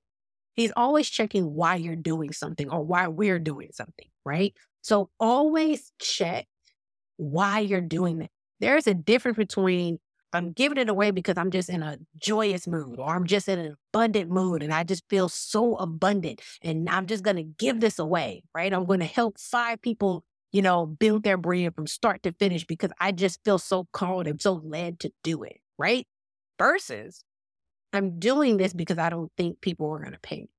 He's 0.56 0.72
always 0.76 1.10
checking 1.10 1.54
why 1.54 1.76
you're 1.76 1.96
doing 1.96 2.32
something 2.32 2.70
or 2.70 2.84
why 2.84 3.08
we're 3.08 3.40
doing 3.40 3.70
something, 3.74 4.08
right? 4.26 4.54
So 4.82 5.10
always 5.20 5.92
check 6.00 6.46
why 7.18 7.60
you're 7.60 7.82
doing 7.82 8.22
it. 8.22 8.32
There's 8.60 8.88
a 8.88 8.94
difference 8.94 9.38
between 9.38 10.00
I'm 10.36 10.52
giving 10.54 10.78
it 10.78 10.90
away 10.90 11.12
because 11.12 11.38
I'm 11.38 11.52
just 11.52 11.70
in 11.70 11.84
a 11.84 11.98
joyous 12.18 12.68
mood 12.68 13.00
or 13.00 13.10
I'm 13.16 13.26
just 13.26 13.50
in 13.50 13.60
an 13.60 13.78
abundant 13.94 14.32
mood 14.32 14.64
and 14.64 14.74
I 14.74 14.84
just 14.84 15.04
feel 15.10 15.30
so 15.30 15.76
abundant 15.78 16.42
and 16.62 16.90
I'm 16.90 17.08
just 17.08 17.24
going 17.24 17.38
to 17.38 17.44
give 17.44 17.82
this 17.82 18.00
away, 18.00 18.44
right? 18.56 18.74
I'm 18.74 18.86
going 18.86 19.02
to 19.02 19.06
help 19.08 19.40
five 19.40 19.82
people, 19.82 20.24
you 20.52 20.62
know, 20.62 20.86
build 20.86 21.24
their 21.24 21.38
brand 21.38 21.76
from 21.76 21.88
start 21.88 22.24
to 22.24 22.34
finish 22.34 22.66
because 22.66 22.92
I 23.00 23.14
just 23.14 23.44
feel 23.46 23.60
so 23.60 23.88
called 23.94 24.28
and 24.28 24.42
so 24.42 24.54
led 24.64 25.00
to 25.02 25.12
do 25.24 25.44
it, 25.44 25.60
right? 25.78 26.08
versus 26.60 27.24
I'm 27.94 28.20
doing 28.20 28.58
this 28.58 28.74
because 28.74 28.98
I 28.98 29.10
don't 29.10 29.32
think 29.38 29.62
people 29.62 29.90
are 29.92 30.00
going 30.00 30.14
to 30.14 30.20
pay 30.20 30.42
me. 30.42 30.50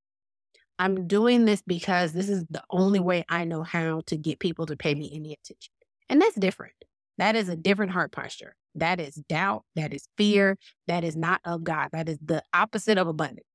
I'm 0.78 1.06
doing 1.06 1.44
this 1.46 1.62
because 1.66 2.12
this 2.12 2.28
is 2.28 2.44
the 2.50 2.62
only 2.70 3.00
way 3.00 3.24
I 3.28 3.44
know 3.44 3.62
how 3.62 4.02
to 4.06 4.16
get 4.16 4.40
people 4.40 4.66
to 4.66 4.76
pay 4.76 4.94
me 4.94 5.10
any 5.14 5.32
attention. 5.32 5.72
And 6.08 6.20
that's 6.20 6.34
different. 6.34 6.74
That 7.18 7.34
is 7.34 7.48
a 7.48 7.56
different 7.56 7.92
heart 7.92 8.12
posture. 8.12 8.56
That 8.76 9.00
is 9.00 9.14
doubt. 9.28 9.64
That 9.74 9.92
is 9.92 10.06
fear. 10.16 10.56
That 10.86 11.04
is 11.04 11.16
not 11.16 11.40
of 11.44 11.64
God. 11.64 11.88
That 11.92 12.08
is 12.08 12.18
the 12.24 12.42
opposite 12.54 12.98
of 12.98 13.08
abundance. 13.08 13.46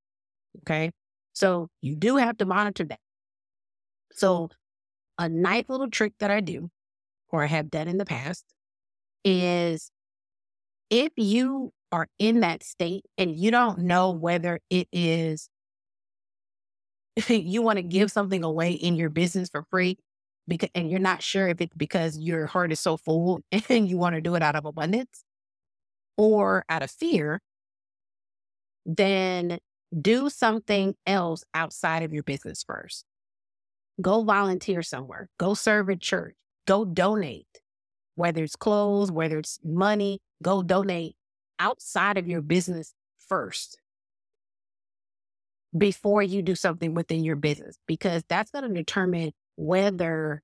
Okay. 0.60 0.92
So 1.34 1.70
you 1.82 1.96
do 1.96 2.18
have 2.18 2.38
to 2.38 2.46
monitor 2.46 2.84
that. 2.86 3.00
So 4.12 4.50
a 5.18 5.30
nice 5.30 5.66
little 5.70 5.90
trick 5.90 6.14
that 6.20 6.32
I 6.32 6.42
do 6.42 6.70
or 7.30 7.44
I 7.44 7.48
have 7.48 7.70
done 7.70 7.88
in 7.88 7.98
the 7.98 8.06
past 8.06 8.44
is 9.24 9.92
if 10.90 11.12
you 11.16 11.72
are 11.92 12.08
in 12.20 12.42
that 12.42 12.64
state 12.64 13.06
and 13.18 13.36
you 13.36 13.52
don't 13.52 13.80
know 13.80 14.12
whether 14.12 14.60
it 14.70 14.88
is 14.92 15.50
you 17.28 17.62
want 17.62 17.78
to 17.78 17.84
give 17.84 18.12
something 18.12 18.44
away 18.44 18.72
in 18.72 18.96
your 18.96 19.10
business 19.10 19.50
for 19.50 19.66
free 19.70 19.98
because 20.52 20.70
and 20.76 20.92
you're 20.92 21.00
not 21.00 21.22
sure 21.22 21.48
if 21.48 21.62
it's 21.62 21.74
because 21.76 22.18
your 22.18 22.46
heart 22.46 22.74
is 22.74 22.80
so 22.80 22.98
full 22.98 23.40
and 23.70 23.90
you 23.90 23.98
want 23.98 24.16
to 24.16 24.22
do 24.22 24.36
it 24.36 24.44
out 24.44 24.56
of 24.56 24.66
abundance 24.66 25.24
or 26.18 26.66
out 26.70 26.84
of 26.84 26.92
fear 26.92 27.40
then 28.86 29.60
do 30.00 30.30
something 30.30 30.94
else 31.06 31.44
outside 31.54 32.04
of 32.04 32.14
your 32.14 32.24
business 32.24 32.64
first. 32.64 33.06
Go 34.02 34.24
volunteer 34.24 34.82
somewhere. 34.82 35.30
Go 35.38 35.54
serve 35.54 35.90
at 35.90 36.02
church. 36.02 36.36
Go 36.66 36.86
donate. 36.86 37.62
Whether 38.16 38.44
it's 38.44 38.58
clothes 38.58 39.12
whether 39.12 39.40
it's 39.40 39.58
money 39.64 40.20
go 40.44 40.62
donate 40.64 41.16
outside 41.60 42.18
of 42.18 42.28
your 42.28 42.42
business 42.42 42.94
first 43.30 43.80
before 45.78 46.22
you 46.22 46.42
do 46.42 46.56
something 46.56 46.94
within 46.94 47.24
your 47.24 47.38
business, 47.38 47.78
because 47.88 48.24
that's 48.28 48.52
going 48.52 48.68
to 48.68 48.74
determine 48.74 49.32
whether, 49.56 50.42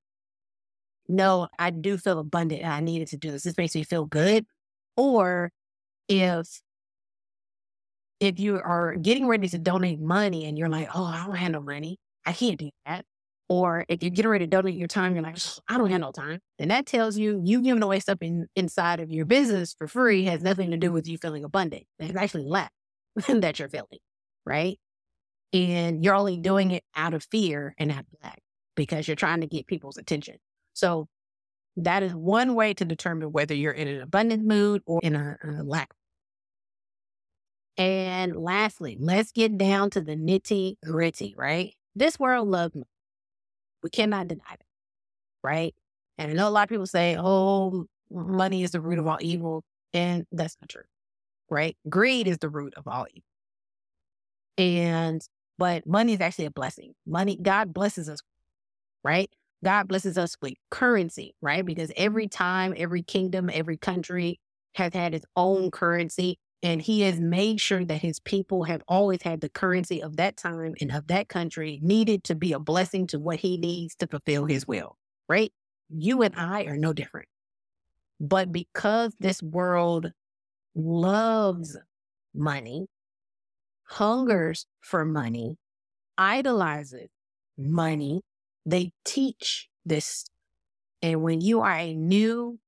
no, 1.07 1.47
I 1.57 1.69
do 1.71 1.97
feel 1.97 2.19
abundant 2.19 2.65
I 2.65 2.81
needed 2.81 3.09
to 3.09 3.17
do 3.17 3.31
this. 3.31 3.43
This 3.43 3.57
makes 3.57 3.75
me 3.75 3.83
feel 3.83 4.05
good. 4.05 4.45
Or 4.95 5.51
if, 6.09 6.61
if 8.19 8.39
you 8.39 8.59
are 8.59 8.95
getting 8.95 9.27
ready 9.27 9.47
to 9.49 9.57
donate 9.57 9.99
money 9.99 10.45
and 10.45 10.57
you're 10.57 10.69
like, 10.69 10.89
oh, 10.95 11.05
I 11.05 11.25
don't 11.25 11.35
have 11.35 11.51
no 11.51 11.61
money, 11.61 11.97
I 12.25 12.33
can't 12.33 12.57
do 12.57 12.69
that. 12.85 13.05
Or 13.49 13.85
if 13.87 14.03
you're 14.03 14.11
getting 14.11 14.29
ready 14.29 14.45
to 14.45 14.49
donate 14.49 14.75
your 14.75 14.89
time, 14.89 15.13
you're 15.13 15.23
like, 15.23 15.37
I 15.69 15.77
don't 15.77 15.89
have 15.89 16.01
no 16.01 16.11
time. 16.11 16.39
Then 16.59 16.67
that 16.67 16.85
tells 16.85 17.17
you 17.17 17.41
you 17.45 17.61
giving 17.61 17.81
away 17.81 17.99
stuff 18.01 18.17
in, 18.21 18.47
inside 18.55 18.99
of 18.99 19.11
your 19.11 19.25
business 19.25 19.73
for 19.77 19.87
free 19.87 20.25
has 20.25 20.41
nothing 20.41 20.71
to 20.71 20.77
do 20.77 20.91
with 20.91 21.07
you 21.07 21.17
feeling 21.17 21.45
abundant. 21.45 21.83
It's 21.99 22.15
actually 22.15 22.43
lack 22.45 22.71
that 23.27 23.59
you're 23.59 23.69
feeling, 23.69 23.99
right? 24.45 24.77
And 25.53 26.03
you're 26.03 26.15
only 26.15 26.37
doing 26.37 26.71
it 26.71 26.83
out 26.95 27.13
of 27.13 27.25
fear 27.31 27.73
and 27.77 27.91
out 27.91 27.99
of 27.99 28.05
lack 28.21 28.41
because 28.77 29.07
you're 29.09 29.15
trying 29.15 29.41
to 29.41 29.47
get 29.47 29.67
people's 29.67 29.97
attention. 29.97 30.37
So 30.71 31.09
that 31.75 32.03
is 32.03 32.15
one 32.15 32.55
way 32.55 32.73
to 32.75 32.85
determine 32.85 33.33
whether 33.33 33.53
you're 33.53 33.73
in 33.73 33.89
an 33.89 34.01
abundant 34.01 34.45
mood 34.45 34.81
or 34.85 35.01
in 35.03 35.15
a, 35.15 35.37
a 35.43 35.63
lack. 35.63 35.89
And 37.77 38.35
lastly, 38.35 38.97
let's 38.99 39.31
get 39.31 39.57
down 39.57 39.89
to 39.91 40.01
the 40.01 40.15
nitty 40.15 40.77
gritty, 40.83 41.35
right? 41.37 41.73
This 41.95 42.17
world 42.17 42.47
loves 42.47 42.73
money. 42.73 42.85
We 43.83 43.89
cannot 43.89 44.27
deny 44.27 44.43
that, 44.49 44.65
right? 45.43 45.75
And 46.17 46.31
I 46.31 46.33
know 46.33 46.47
a 46.47 46.49
lot 46.49 46.63
of 46.63 46.69
people 46.69 46.87
say, 46.87 47.17
oh, 47.19 47.85
money 48.09 48.63
is 48.63 48.71
the 48.71 48.81
root 48.81 48.97
of 48.97 49.05
all 49.05 49.19
evil. 49.21 49.63
And 49.93 50.25
that's 50.31 50.57
not 50.59 50.69
true, 50.69 50.83
right? 51.49 51.77
Greed 51.87 52.27
is 52.27 52.39
the 52.39 52.49
root 52.49 52.73
of 52.75 52.87
all 52.87 53.05
evil. 53.13 53.23
And, 54.57 55.21
but 55.59 55.85
money 55.85 56.13
is 56.13 56.21
actually 56.21 56.45
a 56.45 56.51
blessing. 56.51 56.93
Money, 57.05 57.37
God 57.39 57.73
blesses 57.73 58.09
us, 58.09 58.19
right? 59.03 59.29
God 59.63 59.87
blesses 59.87 60.17
us 60.17 60.35
with 60.41 60.53
currency, 60.69 61.35
right? 61.41 61.65
Because 61.65 61.91
every 61.97 62.27
time, 62.27 62.73
every 62.77 63.03
kingdom, 63.03 63.49
every 63.51 63.77
country 63.77 64.39
has 64.75 64.93
had 64.93 65.13
its 65.13 65.25
own 65.35 65.71
currency. 65.71 66.37
And 66.63 66.81
he 66.81 67.01
has 67.01 67.19
made 67.19 67.61
sure 67.61 67.85
that 67.85 68.01
his 68.01 68.19
people 68.19 68.63
have 68.63 68.81
always 68.87 69.21
had 69.21 69.41
the 69.41 69.49
currency 69.49 70.01
of 70.01 70.17
that 70.17 70.37
time 70.37 70.73
and 70.81 70.91
of 70.91 71.07
that 71.07 71.29
country 71.29 71.79
needed 71.83 72.23
to 72.25 72.35
be 72.35 72.51
a 72.51 72.59
blessing 72.59 73.05
to 73.07 73.19
what 73.19 73.39
he 73.39 73.57
needs 73.57 73.95
to 73.97 74.07
fulfill 74.07 74.45
his 74.45 74.67
will, 74.67 74.97
right? 75.29 75.51
You 75.89 76.23
and 76.23 76.35
I 76.35 76.63
are 76.63 76.77
no 76.77 76.93
different. 76.93 77.27
But 78.19 78.51
because 78.51 79.13
this 79.19 79.41
world 79.43 80.11
loves 80.73 81.77
money, 82.33 82.87
hungers 83.83 84.65
for 84.81 85.05
money, 85.05 85.57
idolizes 86.17 87.09
money, 87.57 88.21
they 88.67 88.91
teach 89.05 89.69
this. 89.85 90.25
And 91.01 91.23
when 91.23 91.41
you 91.41 91.61
are 91.61 91.77
a 91.77 91.95
new 91.95 92.59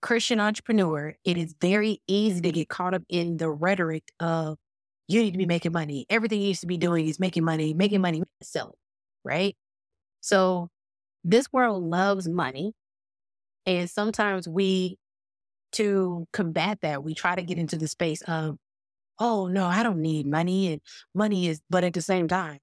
Christian 0.00 0.40
entrepreneur, 0.40 1.14
it 1.24 1.36
is 1.36 1.54
very 1.60 2.00
easy 2.08 2.40
to 2.40 2.50
get 2.50 2.68
caught 2.68 2.94
up 2.94 3.02
in 3.08 3.36
the 3.36 3.50
rhetoric 3.50 4.04
of 4.18 4.58
you 5.06 5.22
need 5.22 5.32
to 5.32 5.38
be 5.38 5.46
making 5.46 5.72
money. 5.72 6.06
Everything 6.08 6.40
you 6.40 6.48
used 6.48 6.62
to 6.62 6.66
be 6.66 6.78
doing 6.78 7.06
is 7.06 7.20
making 7.20 7.44
money, 7.44 7.74
making 7.74 8.00
money, 8.00 8.22
selling, 8.42 8.72
right? 9.24 9.54
So 10.20 10.70
this 11.22 11.52
world 11.52 11.84
loves 11.84 12.28
money. 12.28 12.72
And 13.66 13.88
sometimes 13.90 14.48
we, 14.48 14.96
to 15.72 16.26
combat 16.32 16.78
that, 16.82 17.04
we 17.04 17.14
try 17.14 17.34
to 17.34 17.42
get 17.42 17.58
into 17.58 17.76
the 17.76 17.88
space 17.88 18.22
of, 18.22 18.56
oh, 19.18 19.46
no, 19.46 19.66
I 19.66 19.82
don't 19.82 20.00
need 20.00 20.26
money. 20.26 20.72
And 20.72 20.80
money 21.14 21.48
is, 21.48 21.60
but 21.68 21.84
at 21.84 21.92
the 21.92 22.02
same 22.02 22.26
time, 22.26 22.58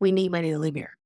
we 0.00 0.12
need 0.12 0.30
money 0.30 0.50
to 0.50 0.58
live 0.58 0.74
here. 0.74 0.96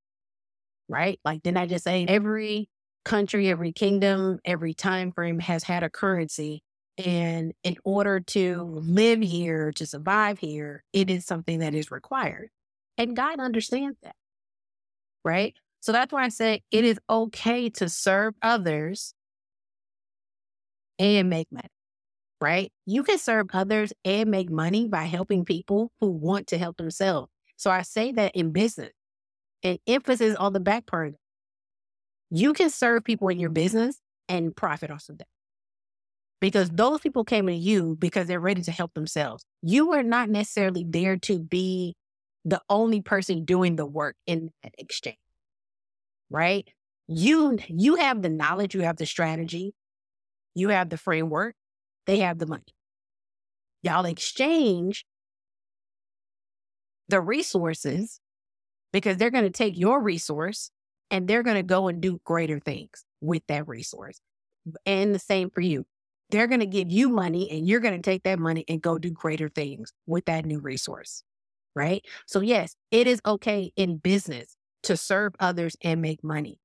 Right? 0.89 1.19
Like, 1.23 1.41
didn't 1.41 1.57
I 1.57 1.67
just 1.67 1.85
say 1.85 2.05
every 2.07 2.69
country, 3.05 3.49
every 3.49 3.71
kingdom, 3.71 4.39
every 4.45 4.73
time 4.73 5.11
frame 5.11 5.39
has 5.39 5.63
had 5.63 5.83
a 5.83 5.89
currency. 5.89 6.63
And 6.97 7.53
in 7.63 7.77
order 7.83 8.19
to 8.19 8.61
live 8.61 9.21
here, 9.21 9.71
to 9.73 9.85
survive 9.85 10.39
here, 10.39 10.83
it 10.93 11.09
is 11.09 11.25
something 11.25 11.59
that 11.59 11.73
is 11.73 11.89
required. 11.89 12.49
And 12.97 13.15
God 13.15 13.39
understands 13.39 13.97
that. 14.03 14.15
Right? 15.23 15.55
So 15.81 15.91
that's 15.91 16.13
why 16.13 16.23
I 16.25 16.29
say 16.29 16.61
it 16.69 16.83
is 16.85 16.99
okay 17.09 17.69
to 17.71 17.89
serve 17.89 18.35
others 18.41 19.15
and 20.99 21.29
make 21.29 21.47
money, 21.51 21.69
right? 22.39 22.71
You 22.85 23.03
can 23.03 23.17
serve 23.17 23.47
others 23.53 23.91
and 24.05 24.29
make 24.29 24.51
money 24.51 24.87
by 24.87 25.05
helping 25.05 25.43
people 25.43 25.91
who 25.99 26.11
want 26.11 26.47
to 26.47 26.59
help 26.59 26.77
themselves. 26.77 27.31
So 27.61 27.69
I 27.69 27.83
say 27.83 28.11
that 28.13 28.35
in 28.35 28.51
business 28.51 28.91
and 29.61 29.77
emphasis 29.85 30.35
on 30.35 30.53
the 30.53 30.59
back 30.59 30.87
part. 30.87 31.13
You 32.31 32.53
can 32.53 32.71
serve 32.71 33.03
people 33.03 33.27
in 33.27 33.39
your 33.39 33.51
business 33.51 33.99
and 34.27 34.55
profit 34.55 34.89
off 34.89 35.09
of 35.09 35.19
that. 35.19 35.27
Because 36.39 36.71
those 36.71 37.01
people 37.01 37.23
came 37.23 37.45
to 37.45 37.53
you 37.53 37.95
because 37.99 38.25
they're 38.25 38.39
ready 38.39 38.63
to 38.63 38.71
help 38.71 38.95
themselves. 38.95 39.45
You 39.61 39.91
are 39.91 40.01
not 40.01 40.27
necessarily 40.27 40.83
there 40.87 41.17
to 41.17 41.37
be 41.37 41.93
the 42.43 42.61
only 42.67 43.01
person 43.01 43.45
doing 43.45 43.75
the 43.75 43.85
work 43.85 44.15
in 44.25 44.49
that 44.63 44.73
exchange 44.79 45.17
right? 46.31 46.67
You 47.07 47.59
you 47.67 47.95
have 47.95 48.21
the 48.21 48.29
knowledge, 48.29 48.73
you 48.73 48.81
have 48.81 48.97
the 48.97 49.05
strategy, 49.05 49.73
you 50.55 50.69
have 50.69 50.89
the 50.89 50.97
framework, 50.97 51.55
they 52.07 52.19
have 52.19 52.39
the 52.39 52.47
money. 52.47 52.73
Y'all 53.83 54.05
exchange 54.05 55.05
the 57.11 57.21
resources 57.21 58.19
because 58.91 59.17
they're 59.17 59.29
going 59.29 59.43
to 59.43 59.51
take 59.51 59.77
your 59.77 60.01
resource 60.01 60.71
and 61.11 61.27
they're 61.27 61.43
going 61.43 61.57
to 61.57 61.63
go 61.63 61.87
and 61.87 62.01
do 62.01 62.19
greater 62.23 62.59
things 62.59 63.05
with 63.19 63.43
that 63.47 63.67
resource. 63.67 64.19
And 64.85 65.13
the 65.13 65.19
same 65.19 65.49
for 65.49 65.61
you. 65.61 65.85
They're 66.29 66.47
going 66.47 66.61
to 66.61 66.65
give 66.65 66.91
you 66.91 67.09
money 67.09 67.51
and 67.51 67.67
you're 67.67 67.81
going 67.81 67.95
to 67.95 68.01
take 68.01 68.23
that 68.23 68.39
money 68.39 68.63
and 68.67 68.81
go 68.81 68.97
do 68.97 69.11
greater 69.11 69.49
things 69.49 69.91
with 70.07 70.25
that 70.25 70.45
new 70.45 70.59
resource. 70.59 71.23
Right. 71.75 72.03
So, 72.25 72.41
yes, 72.41 72.75
it 72.89 73.07
is 73.07 73.21
okay 73.25 73.71
in 73.75 73.97
business 73.97 74.55
to 74.83 74.97
serve 74.97 75.33
others 75.39 75.77
and 75.81 76.01
make 76.01 76.23
money. 76.23 76.59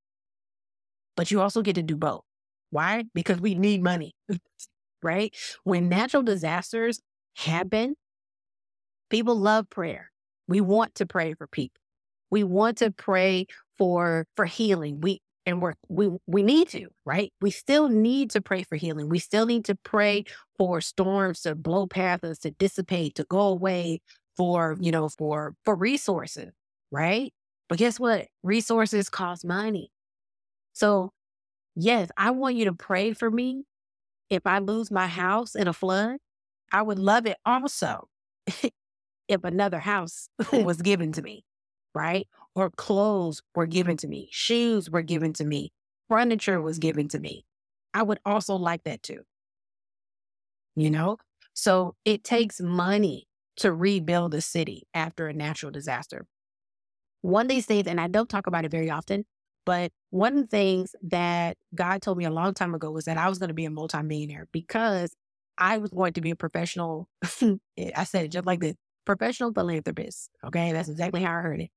But 1.17 1.31
you 1.31 1.41
also 1.41 1.63
get 1.63 1.75
to 1.75 1.83
do 1.83 1.97
both. 1.97 2.23
Why? 2.71 3.05
Because 3.15 3.41
we 3.41 3.55
need 3.55 3.83
money, 3.83 4.15
right? 5.03 5.35
When 5.65 5.89
natural 5.89 6.23
disasters 6.23 7.01
happen, 7.37 7.95
people 9.11 9.37
love 9.37 9.71
prayer. 9.71 10.11
We 10.49 10.61
want 10.61 10.95
to 10.97 11.07
pray 11.07 11.35
for 11.35 11.47
people. 11.47 11.81
We 12.31 12.45
want 12.45 12.79
to 12.79 12.91
pray 12.91 13.47
for 13.79 14.27
for 14.37 14.45
healing. 14.47 15.01
We 15.01 15.21
and 15.47 15.63
we're, 15.63 15.75
we 15.89 16.11
we 16.27 16.43
need 16.43 16.69
to, 16.71 16.89
right? 17.05 17.33
We 17.41 17.51
still 17.51 17.89
need 17.89 18.31
to 18.33 18.41
pray 18.41 18.63
for 18.65 18.77
healing. 18.77 19.09
We 19.09 19.19
still 19.21 19.47
need 19.47 19.65
to 19.67 19.77
pray 19.77 20.25
for 20.59 20.81
storms 20.81 21.43
to 21.43 21.55
blow 21.55 21.87
past 21.87 22.25
us, 22.25 22.39
to 22.41 22.51
dissipate, 22.51 23.15
to 23.17 23.25
go 23.25 23.41
away, 23.43 24.01
for 24.37 24.77
you 24.81 24.91
know, 24.93 25.09
for 25.09 25.55
for 25.65 25.75
resources, 25.77 26.53
right? 26.91 27.33
But 27.69 27.79
guess 27.79 27.99
what? 28.01 28.29
Resources 28.43 29.09
cost 29.09 29.45
money. 29.45 29.91
So, 30.73 31.13
yes, 31.77 32.11
I 32.17 32.31
want 32.33 32.57
you 32.57 32.67
to 32.67 32.73
pray 32.75 33.13
for 33.13 33.31
me 33.31 33.65
if 34.31 34.47
I 34.47 34.59
lose 34.61 34.91
my 34.91 35.07
house 35.09 35.55
in 35.55 35.69
a 35.69 35.73
flood. 35.73 36.19
I 36.73 36.83
would 36.83 36.99
love 36.99 37.27
it 37.27 37.39
also 37.47 38.09
if 39.29 39.45
another 39.45 39.79
house 39.79 40.29
was 40.53 40.83
given 40.83 41.13
to 41.13 41.23
me, 41.23 41.45
right? 41.95 42.27
Or 42.55 42.71
clothes 42.71 43.43
were 43.55 43.67
given 43.67 43.97
to 43.99 44.09
me, 44.09 44.29
shoes 44.31 44.91
were 44.91 45.03
given 45.03 45.33
to 45.35 45.45
me, 45.45 45.73
furniture 46.09 46.61
was 46.61 46.79
given 46.79 47.09
to 47.09 47.19
me. 47.19 47.45
I 47.95 48.03
would 48.03 48.21
also 48.25 48.57
like 48.57 48.85
that 48.85 49.03
too. 49.03 49.23
You 50.75 50.91
know? 50.91 51.19
So 51.55 51.95
it 52.05 52.23
takes 52.23 52.61
money 52.61 53.27
to 53.57 53.73
rebuild 53.73 54.35
a 54.35 54.43
city 54.43 54.87
after 54.93 55.29
a 55.29 55.33
natural 55.33 55.73
disaster 55.73 56.27
one 57.27 57.47
of 57.47 57.49
these 57.49 57.67
things, 57.67 57.87
and 57.87 58.01
I 58.01 58.09
don't 58.09 58.29
talk 58.29 58.47
about 58.47 58.65
it 58.65 58.71
very 58.71 58.89
often, 58.91 59.25
but 59.65 59.91
one 60.11 60.37
of 60.37 60.43
the 60.43 60.47
things 60.47 60.95
that 61.03 61.57
God 61.75 62.01
told 62.01 62.19
me 62.19 62.25
a 62.25 62.31
long 62.31 62.55
time 62.55 62.75
ago 62.75 62.91
was 62.91 63.07
that 63.07 63.19
I 63.19 63.29
was 63.29 63.39
going 63.39 63.49
to 63.49 63.55
be 63.55 63.65
a 63.65 63.71
multimillionaire 63.71 64.47
because 64.53 65.15
I 65.59 65.79
was 65.79 65.91
going 65.91 66.13
to 66.15 66.21
be 66.21 66.31
a 66.31 66.37
professional. 66.37 67.09
I 67.25 68.05
said 68.05 68.27
it 68.27 68.31
just 68.31 68.47
like 68.47 68.61
this 68.61 68.77
professional 69.07 69.53
philanthropist. 69.53 70.31
Okay. 70.45 70.73
That's 70.73 70.89
exactly 70.89 71.23
how 71.23 71.39
I 71.39 71.43
heard 71.43 71.61
it, 71.61 71.71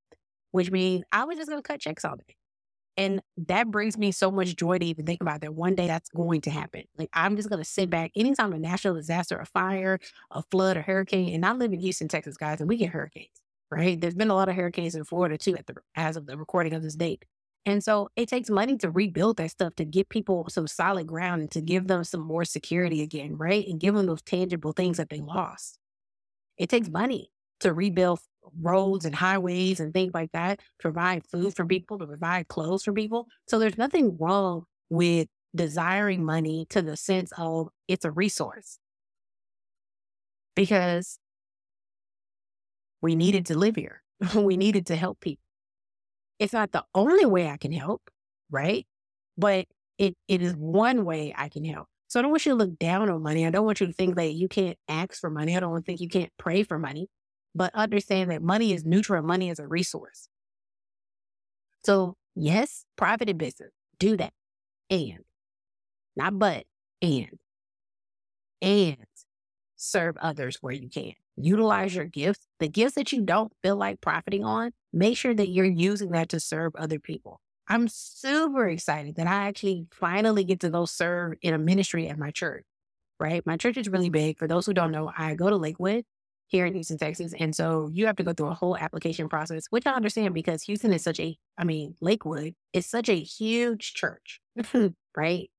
which 0.52 0.72
means 0.72 1.04
I 1.12 1.24
was 1.26 1.38
just 1.38 1.50
going 1.50 1.62
to 1.62 1.68
cut 1.68 1.80
checks 1.80 2.04
all 2.04 2.18
day. 2.18 2.36
And 2.98 3.22
that 3.48 3.72
brings 3.72 3.98
me 3.98 4.12
so 4.12 4.30
much 4.30 4.58
joy 4.58 4.78
to 4.80 4.86
even 4.86 5.06
think 5.06 5.22
about 5.22 5.40
that 5.42 5.54
one 5.54 5.76
day 5.76 5.88
that's 5.88 6.10
going 6.10 6.42
to 6.42 6.50
happen. 6.50 6.84
Like 6.98 7.10
I'm 7.14 7.38
just 7.38 7.50
going 7.50 7.64
to 7.64 7.70
sit 7.70 7.90
back 7.90 8.12
anytime 8.16 8.52
a 8.52 8.60
natural 8.60 8.96
disaster, 8.96 9.38
a 9.38 9.46
fire, 9.46 10.00
a 10.32 10.44
flood, 10.52 10.76
a 10.76 10.82
hurricane, 10.82 11.34
and 11.34 11.46
I 11.46 11.54
live 11.54 11.72
in 11.72 11.80
Houston, 11.80 12.10
Texas, 12.10 12.36
guys, 12.36 12.60
and 12.60 12.68
we 12.68 12.76
get 12.76 12.90
hurricanes 12.90 13.30
right? 13.72 14.00
There's 14.00 14.16
been 14.16 14.30
a 14.30 14.36
lot 14.36 14.50
of 14.50 14.56
hurricanes 14.56 14.96
in 14.96 15.04
Florida 15.04 15.38
too 15.38 15.56
at 15.56 15.68
the 15.68 15.76
as 15.96 16.18
of 16.18 16.26
the 16.26 16.38
recording 16.38 16.74
of 16.74 16.84
this 16.84 16.96
date. 16.96 17.26
And 17.66 17.84
so 17.84 18.10
it 18.16 18.30
takes 18.30 18.50
money 18.50 18.78
to 18.78 18.90
rebuild 18.90 19.38
that 19.38 19.52
stuff 19.52 19.76
to 19.76 19.86
give 19.86 20.10
people 20.10 20.48
some 20.50 20.68
solid 20.68 21.08
ground 21.08 21.42
and 21.42 21.52
to 21.52 21.62
give 21.62 21.88
them 21.88 22.04
some 22.04 22.22
more 22.22 22.46
security 22.46 23.02
again, 23.02 23.38
right? 23.38 23.68
And 23.68 23.80
give 23.80 23.94
them 23.96 24.08
those 24.08 24.22
tangible 24.22 24.72
things 24.72 24.98
that 24.98 25.10
they 25.10 25.20
lost. 25.20 25.78
It 26.60 26.70
takes 26.70 26.90
money 26.90 27.32
to 27.62 27.74
rebuild 27.74 28.20
roads 28.62 29.06
and 29.06 29.16
highways 29.16 29.80
and 29.80 29.94
things 29.94 30.14
like 30.14 30.32
that, 30.34 30.62
provide 30.80 31.26
food 31.28 31.56
for 31.56 31.66
people, 31.66 32.00
to 32.00 32.08
provide 32.08 32.48
clothes 32.50 32.84
for 32.84 32.94
people. 32.94 33.28
So 33.48 33.60
there's 33.60 33.78
nothing 33.78 34.18
wrong 34.20 34.66
with 34.90 35.28
desiring 35.56 36.24
money 36.26 36.68
to 36.70 36.82
the 36.84 36.98
sense 36.98 37.32
of 37.38 37.70
it's 37.88 38.06
a 38.06 38.12
resource. 38.12 38.80
Because 40.56 41.20
we 43.02 43.16
needed 43.16 43.46
to 43.48 43.58
live 43.58 43.76
here. 43.76 44.04
we 44.36 44.58
needed 44.58 44.88
to 44.88 44.96
help 44.96 45.20
people. 45.20 45.44
It's 46.40 46.54
not 46.54 46.72
the 46.72 46.86
only 46.96 47.26
way 47.26 47.50
I 47.50 47.58
can 47.58 47.74
help, 47.74 48.02
right? 48.50 48.88
But 49.38 49.68
it, 49.98 50.16
it 50.28 50.42
is 50.42 50.56
one 50.56 51.06
way 51.06 51.34
I 51.38 51.50
can 51.50 51.66
help. 51.66 51.89
So 52.10 52.20
I 52.20 52.24
don't 52.24 52.32
want 52.32 52.46
you 52.46 52.54
to 52.54 52.58
look 52.58 52.80
down 52.80 53.10
on 53.10 53.22
money. 53.22 53.46
I 53.46 53.52
don't 53.52 53.66
want 53.66 53.80
you 53.80 53.88
to 53.88 53.94
think 53.94 54.16
that 54.16 54.34
you 54.34 54.48
can't 54.48 54.78
ask 54.88 55.20
for 55.22 55.30
money. 55.30 55.56
I 55.56 55.60
don't 55.60 55.70
want 55.70 55.86
to 55.86 55.90
think 55.90 56.02
you 56.02 56.10
can't 56.10 56.32
pray 56.40 56.64
for 56.64 56.80
money, 56.80 57.08
but 57.54 57.74
understand 57.76 58.32
that 58.32 58.42
money 58.42 58.74
is 58.74 58.84
neutral. 58.84 59.22
Money 59.22 59.50
is 59.50 59.60
a 59.60 59.68
resource. 59.68 60.28
So 61.86 62.16
yes, 62.36 62.86
private 62.96 63.30
and 63.30 63.38
business, 63.38 63.70
do 64.00 64.18
that. 64.18 64.34
And 64.90 65.20
not 66.16 66.40
but, 66.40 66.66
and, 67.00 67.38
and 68.60 68.98
serve 69.76 70.18
others 70.18 70.58
where 70.62 70.74
you 70.74 70.90
can 70.90 71.14
utilize 71.38 71.96
your 71.96 72.06
gifts, 72.06 72.48
the 72.60 72.68
gifts 72.68 72.96
that 72.96 73.12
you 73.12 73.22
don't 73.22 73.54
feel 73.62 73.76
like 73.76 74.02
profiting 74.02 74.44
on, 74.44 74.72
make 74.92 75.16
sure 75.16 75.36
that 75.36 75.50
you're 75.50 75.66
using 75.66 76.10
that 76.10 76.30
to 76.30 76.40
serve 76.40 76.76
other 76.76 77.00
people. 77.00 77.40
I'm 77.70 77.88
super 77.88 78.68
excited 78.68 79.16
that 79.16 79.28
I 79.28 79.48
actually 79.48 79.86
finally 79.92 80.44
get 80.44 80.60
to 80.62 80.70
go 80.70 80.86
serve 80.86 81.36
in 81.42 81.54
a 81.54 81.60
ministry 81.60 82.08
at 82.08 82.18
my 82.18 82.32
church, 82.32 82.66
right? 83.20 83.46
My 83.46 83.58
church 83.58 83.78
is 83.78 83.88
really 83.88 84.08
mm-hmm. 84.08 84.14
big. 84.14 84.40
For 84.40 84.48
those 84.48 84.66
who 84.66 84.74
don't 84.74 84.92
know, 84.92 85.12
I 85.16 85.36
go 85.36 85.50
to 85.50 85.56
Lakewood 85.56 86.04
here 86.48 86.66
in 86.66 86.74
Houston, 86.74 86.98
Texas. 86.98 87.34
And 87.40 87.56
so 87.56 87.90
you 87.94 88.08
have 88.08 88.16
to 88.16 88.24
go 88.24 88.34
through 88.34 88.48
a 88.48 88.56
whole 88.56 88.76
application 88.76 89.30
process, 89.30 89.68
which 89.70 89.86
I 89.86 89.92
understand 89.92 90.34
because 90.34 90.64
Houston 90.64 90.92
is 90.92 91.04
such 91.04 91.20
a, 91.20 91.38
I 91.60 91.64
mean, 91.64 91.96
Lakewood 92.02 92.56
is 92.74 92.88
such 92.88 93.08
a 93.08 93.20
huge 93.20 93.94
church, 93.94 94.42
right? 95.16 95.52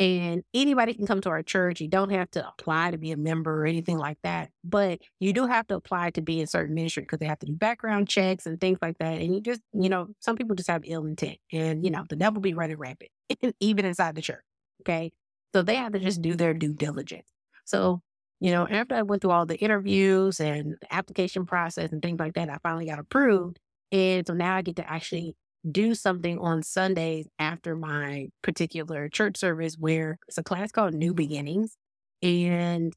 And 0.00 0.42
anybody 0.52 0.92
can 0.94 1.06
come 1.06 1.20
to 1.20 1.28
our 1.28 1.42
church. 1.44 1.80
You 1.80 1.86
don't 1.86 2.10
have 2.10 2.28
to 2.32 2.48
apply 2.48 2.90
to 2.90 2.98
be 2.98 3.12
a 3.12 3.16
member 3.16 3.62
or 3.62 3.66
anything 3.66 3.96
like 3.96 4.18
that. 4.24 4.50
But 4.64 5.00
you 5.20 5.32
do 5.32 5.46
have 5.46 5.68
to 5.68 5.76
apply 5.76 6.10
to 6.10 6.20
be 6.22 6.40
in 6.40 6.48
certain 6.48 6.74
ministry 6.74 7.04
because 7.04 7.20
they 7.20 7.26
have 7.26 7.38
to 7.40 7.46
do 7.46 7.54
background 7.54 8.08
checks 8.08 8.44
and 8.44 8.60
things 8.60 8.78
like 8.82 8.98
that. 8.98 9.20
And 9.20 9.32
you 9.32 9.40
just, 9.40 9.60
you 9.72 9.88
know, 9.88 10.08
some 10.18 10.34
people 10.34 10.56
just 10.56 10.68
have 10.68 10.82
ill 10.84 11.06
intent 11.06 11.38
and, 11.52 11.84
you 11.84 11.92
know, 11.92 12.04
the 12.08 12.16
devil 12.16 12.40
be 12.40 12.54
running 12.54 12.76
rampant, 12.76 13.10
even 13.60 13.84
inside 13.84 14.16
the 14.16 14.22
church. 14.22 14.42
Okay. 14.82 15.12
So 15.54 15.62
they 15.62 15.76
have 15.76 15.92
to 15.92 16.00
just 16.00 16.20
do 16.20 16.34
their 16.34 16.54
due 16.54 16.72
diligence. 16.72 17.28
So, 17.64 18.02
you 18.40 18.50
know, 18.50 18.66
after 18.68 18.96
I 18.96 19.02
went 19.02 19.22
through 19.22 19.30
all 19.30 19.46
the 19.46 19.58
interviews 19.58 20.40
and 20.40 20.76
the 20.80 20.92
application 20.92 21.46
process 21.46 21.92
and 21.92 22.02
things 22.02 22.18
like 22.18 22.34
that, 22.34 22.50
I 22.50 22.58
finally 22.64 22.86
got 22.86 22.98
approved. 22.98 23.60
And 23.92 24.26
so 24.26 24.34
now 24.34 24.56
I 24.56 24.62
get 24.62 24.76
to 24.76 24.90
actually 24.90 25.36
do 25.70 25.94
something 25.94 26.38
on 26.38 26.62
Sundays 26.62 27.28
after 27.38 27.74
my 27.76 28.28
particular 28.42 29.08
church 29.08 29.36
service 29.36 29.76
where 29.78 30.18
it's 30.28 30.38
a 30.38 30.42
class 30.42 30.70
called 30.70 30.94
New 30.94 31.14
Beginnings. 31.14 31.76
And 32.22 32.92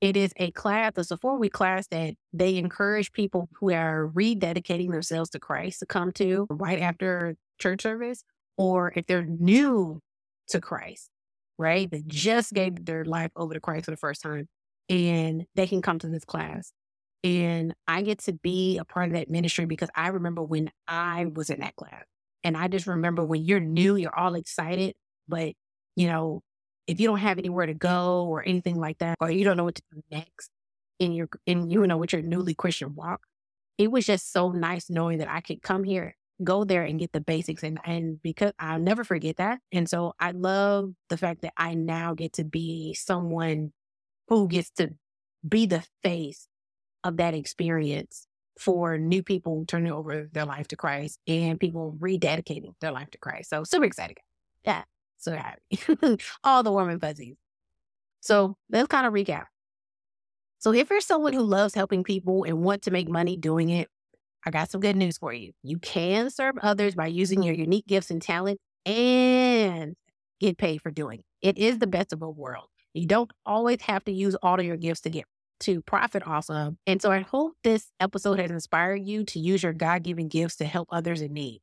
it 0.00 0.16
is 0.16 0.32
a 0.36 0.50
class, 0.50 0.92
it's 0.96 1.10
a 1.10 1.16
four 1.16 1.38
week 1.38 1.52
class 1.52 1.86
that 1.88 2.14
they 2.32 2.56
encourage 2.56 3.12
people 3.12 3.48
who 3.54 3.72
are 3.72 4.10
rededicating 4.12 4.90
themselves 4.90 5.30
to 5.30 5.38
Christ 5.38 5.80
to 5.80 5.86
come 5.86 6.12
to 6.12 6.46
right 6.50 6.80
after 6.80 7.36
church 7.60 7.82
service, 7.82 8.24
or 8.56 8.92
if 8.96 9.06
they're 9.06 9.24
new 9.24 10.00
to 10.48 10.60
Christ, 10.60 11.08
right? 11.58 11.88
They 11.90 12.02
just 12.06 12.52
gave 12.52 12.84
their 12.84 13.04
life 13.04 13.30
over 13.36 13.54
to 13.54 13.60
Christ 13.60 13.84
for 13.84 13.92
the 13.92 13.96
first 13.96 14.22
time 14.22 14.48
and 14.88 15.46
they 15.54 15.66
can 15.66 15.82
come 15.82 15.98
to 16.00 16.08
this 16.08 16.24
class. 16.24 16.72
And 17.24 17.74
I 17.86 18.02
get 18.02 18.18
to 18.20 18.32
be 18.32 18.78
a 18.78 18.84
part 18.84 19.08
of 19.08 19.14
that 19.14 19.30
ministry 19.30 19.64
because 19.66 19.90
I 19.94 20.08
remember 20.08 20.42
when 20.42 20.70
I 20.88 21.26
was 21.26 21.50
in 21.50 21.60
that 21.60 21.76
class. 21.76 22.04
And 22.44 22.56
I 22.56 22.66
just 22.68 22.86
remember 22.88 23.24
when 23.24 23.44
you're 23.44 23.60
new, 23.60 23.94
you're 23.96 24.16
all 24.18 24.34
excited, 24.34 24.94
but 25.28 25.54
you 25.94 26.08
know, 26.08 26.42
if 26.88 26.98
you 26.98 27.06
don't 27.06 27.18
have 27.18 27.38
anywhere 27.38 27.66
to 27.66 27.74
go 27.74 28.24
or 28.26 28.42
anything 28.46 28.76
like 28.76 28.98
that, 28.98 29.16
or 29.20 29.30
you 29.30 29.44
don't 29.44 29.56
know 29.56 29.64
what 29.64 29.76
to 29.76 29.82
do 29.92 30.02
next 30.10 30.50
in 30.98 31.12
your 31.12 31.28
in 31.46 31.70
you 31.70 31.86
know 31.86 31.96
with 31.96 32.12
your 32.12 32.22
newly 32.22 32.54
Christian 32.54 32.94
walk, 32.96 33.20
it 33.78 33.90
was 33.92 34.06
just 34.06 34.32
so 34.32 34.50
nice 34.50 34.90
knowing 34.90 35.18
that 35.18 35.28
I 35.30 35.40
could 35.40 35.62
come 35.62 35.84
here, 35.84 36.16
go 36.44 36.64
there 36.64 36.84
and 36.84 36.98
get 36.98 37.12
the 37.12 37.20
basics 37.20 37.62
and 37.62 37.78
and 37.84 38.20
because 38.22 38.52
I'll 38.58 38.80
never 38.80 39.04
forget 39.04 39.36
that. 39.38 39.60
And 39.72 39.88
so 39.88 40.14
I 40.20 40.32
love 40.32 40.92
the 41.08 41.16
fact 41.16 41.42
that 41.42 41.54
I 41.56 41.74
now 41.74 42.14
get 42.14 42.34
to 42.34 42.44
be 42.44 42.94
someone 42.94 43.72
who 44.28 44.48
gets 44.48 44.70
to 44.72 44.90
be 45.48 45.66
the 45.66 45.84
face 46.02 46.48
of 47.04 47.16
that 47.18 47.34
experience 47.34 48.26
for 48.58 48.98
new 48.98 49.22
people 49.22 49.64
turning 49.66 49.92
over 49.92 50.28
their 50.32 50.44
life 50.44 50.68
to 50.68 50.76
Christ 50.76 51.18
and 51.26 51.58
people 51.58 51.96
rededicating 51.98 52.74
their 52.80 52.92
life 52.92 53.10
to 53.10 53.18
Christ. 53.18 53.50
So 53.50 53.64
super 53.64 53.84
excited. 53.84 54.18
Yeah. 54.64 54.82
So 55.18 55.36
happy. 55.36 56.18
All 56.44 56.62
the 56.62 56.72
warm 56.72 56.90
and 56.90 57.00
fuzzies. 57.00 57.36
So 58.20 58.56
let's 58.70 58.88
kind 58.88 59.06
of 59.06 59.12
recap. 59.12 59.44
So 60.58 60.72
if 60.72 60.90
you're 60.90 61.00
someone 61.00 61.32
who 61.32 61.42
loves 61.42 61.74
helping 61.74 62.04
people 62.04 62.44
and 62.44 62.62
want 62.62 62.82
to 62.82 62.90
make 62.92 63.08
money 63.08 63.36
doing 63.36 63.70
it, 63.70 63.88
I 64.44 64.50
got 64.50 64.70
some 64.70 64.80
good 64.80 64.96
news 64.96 65.18
for 65.18 65.32
you. 65.32 65.52
You 65.62 65.78
can 65.78 66.30
serve 66.30 66.56
others 66.62 66.94
by 66.94 67.06
using 67.06 67.42
your 67.42 67.54
unique 67.54 67.86
gifts 67.86 68.10
and 68.10 68.22
talent 68.22 68.60
and 68.84 69.94
get 70.40 70.58
paid 70.58 70.82
for 70.82 70.90
doing 70.90 71.20
it. 71.20 71.56
It 71.56 71.58
is 71.58 71.78
the 71.78 71.86
best 71.86 72.12
of 72.12 72.20
both 72.20 72.36
worlds. 72.36 72.68
You 72.94 73.06
don't 73.06 73.30
always 73.46 73.80
have 73.82 74.04
to 74.04 74.12
use 74.12 74.36
all 74.42 74.58
of 74.58 74.66
your 74.66 74.76
gifts 74.76 75.00
to 75.02 75.10
get 75.10 75.24
to 75.62 75.80
profit 75.82 76.26
also. 76.26 76.76
And 76.86 77.00
so 77.00 77.10
I 77.10 77.20
hope 77.20 77.52
this 77.64 77.90
episode 78.00 78.38
has 78.38 78.50
inspired 78.50 79.06
you 79.06 79.24
to 79.24 79.38
use 79.38 79.62
your 79.62 79.72
God 79.72 80.02
given 80.02 80.28
gifts 80.28 80.56
to 80.56 80.64
help 80.64 80.88
others 80.92 81.22
in 81.22 81.32
need. 81.32 81.60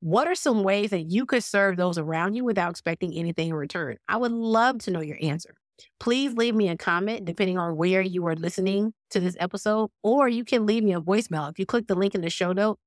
What 0.00 0.28
are 0.28 0.34
some 0.34 0.62
ways 0.62 0.90
that 0.90 1.10
you 1.10 1.24
could 1.24 1.42
serve 1.42 1.76
those 1.76 1.96
around 1.96 2.34
you 2.34 2.44
without 2.44 2.70
expecting 2.70 3.14
anything 3.14 3.48
in 3.48 3.54
return? 3.54 3.96
I 4.08 4.18
would 4.18 4.32
love 4.32 4.78
to 4.80 4.90
know 4.90 5.00
your 5.00 5.18
answer. 5.22 5.54
Please 5.98 6.34
leave 6.34 6.54
me 6.54 6.68
a 6.68 6.76
comment 6.76 7.24
depending 7.24 7.58
on 7.58 7.76
where 7.76 8.02
you 8.02 8.26
are 8.26 8.36
listening 8.36 8.92
to 9.10 9.20
this 9.20 9.36
episode, 9.40 9.90
or 10.02 10.28
you 10.28 10.44
can 10.44 10.66
leave 10.66 10.84
me 10.84 10.92
a 10.92 11.00
voicemail. 11.00 11.50
If 11.50 11.58
you 11.58 11.66
click 11.66 11.86
the 11.86 11.94
link 11.94 12.14
in 12.14 12.20
the 12.20 12.30
show 12.30 12.52
note, 12.52 12.78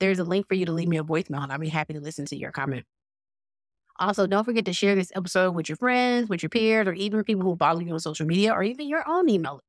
there's 0.00 0.18
a 0.18 0.24
link 0.24 0.48
for 0.48 0.54
you 0.54 0.66
to 0.66 0.72
leave 0.72 0.88
me 0.88 0.98
a 0.98 1.04
voicemail, 1.04 1.42
and 1.42 1.52
I'll 1.52 1.58
be 1.58 1.68
happy 1.68 1.94
to 1.94 2.00
listen 2.00 2.24
to 2.26 2.36
your 2.36 2.50
comment. 2.50 2.84
Also, 3.98 4.26
don't 4.26 4.44
forget 4.44 4.64
to 4.64 4.72
share 4.72 4.94
this 4.94 5.12
episode 5.14 5.52
with 5.52 5.68
your 5.68 5.76
friends, 5.76 6.28
with 6.28 6.42
your 6.42 6.50
peers, 6.50 6.86
or 6.88 6.92
even 6.94 7.22
people 7.24 7.44
who 7.44 7.56
follow 7.56 7.80
you 7.80 7.92
on 7.92 8.00
social 8.00 8.26
media, 8.26 8.52
or 8.52 8.62
even 8.62 8.88
your 8.88 9.08
own 9.08 9.28
email, 9.28 9.60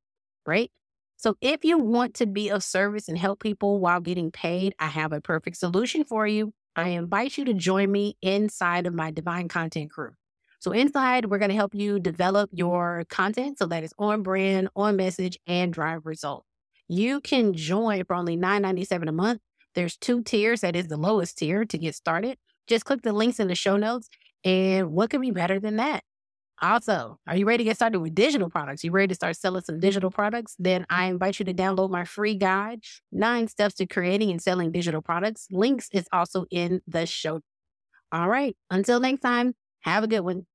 right? 0.46 0.72
So, 1.18 1.36
if 1.42 1.64
you 1.64 1.78
want 1.78 2.16
to 2.16 2.26
be 2.26 2.50
of 2.50 2.64
service 2.64 3.08
and 3.08 3.18
help 3.18 3.40
people 3.40 3.80
while 3.80 4.02
getting 4.02 4.32
paid, 4.32 4.74
I 4.80 4.88
have 4.88 5.14
a 5.14 5.22
perfect 5.22 5.58
solution 5.58 6.04
for 6.04 6.26
you. 6.28 6.54
I 6.76 6.90
invite 6.90 7.38
you 7.38 7.46
to 7.46 7.54
join 7.54 7.92
me 7.92 8.18
inside 8.22 8.88
of 8.88 8.94
my 8.94 9.12
Divine 9.12 9.48
Content 9.48 9.92
crew. 9.92 10.12
So, 10.60 10.72
inside, 10.72 11.26
we're 11.26 11.38
going 11.38 11.50
to 11.50 11.56
help 11.56 11.76
you 11.76 12.00
develop 12.00 12.50
your 12.52 13.06
content 13.10 13.60
so 13.60 13.68
that 13.68 13.84
it's 13.84 13.94
on 14.00 14.24
brand, 14.24 14.70
on 14.76 14.96
message, 14.96 15.38
and 15.46 15.72
drive 15.72 16.06
results. 16.06 16.48
You 16.88 17.22
can 17.22 17.54
join 17.54 18.04
for 18.06 18.16
only 18.16 18.38
$9.97 18.38 19.08
a 19.08 19.12
month. 19.12 19.42
There's 19.76 19.98
two 19.98 20.24
tiers. 20.24 20.62
That 20.62 20.76
is 20.76 20.88
the 20.88 20.98
lowest 20.98 21.38
tier 21.38 21.66
to 21.66 21.78
get 21.78 21.96
started. 21.96 22.38
Just 22.68 22.86
click 22.86 23.02
the 23.02 23.14
links 23.14 23.40
in 23.40 23.48
the 23.48 23.56
show 23.56 23.78
notes. 23.78 24.10
And 24.44 24.92
what 24.92 25.10
could 25.10 25.22
be 25.22 25.32
better 25.32 25.60
than 25.60 25.78
that? 25.78 26.04
Also, 26.62 27.20
are 27.28 27.36
you 27.36 27.46
ready 27.46 27.64
to 27.64 27.70
get 27.70 27.76
started 27.76 28.00
with 28.00 28.16
digital 28.16 28.50
products? 28.50 28.84
You 28.84 28.92
ready 28.92 29.10
to 29.10 29.16
start 29.16 29.36
selling 29.36 29.64
some 29.64 29.80
digital 29.80 30.10
products? 30.10 30.56
Then 30.58 30.86
I 30.90 31.08
invite 31.08 31.38
you 31.40 31.46
to 31.46 31.54
download 31.54 31.90
my 31.90 32.06
free 32.06 32.36
guide, 32.36 32.82
Nine 33.12 33.48
Steps 33.50 33.76
to 33.76 33.86
Creating 33.86 34.32
and 34.32 34.42
Selling 34.42 34.72
Digital 34.72 35.02
Products. 35.02 35.48
Links 35.52 35.90
is 35.92 36.08
also 36.14 36.46
in 36.50 36.82
the 36.88 37.06
show. 37.06 37.42
All 38.12 38.30
right. 38.30 38.56
Until 38.70 39.00
next 39.02 39.20
time, 39.22 39.54
have 39.82 40.04
a 40.04 40.08
good 40.08 40.22
one. 40.22 40.46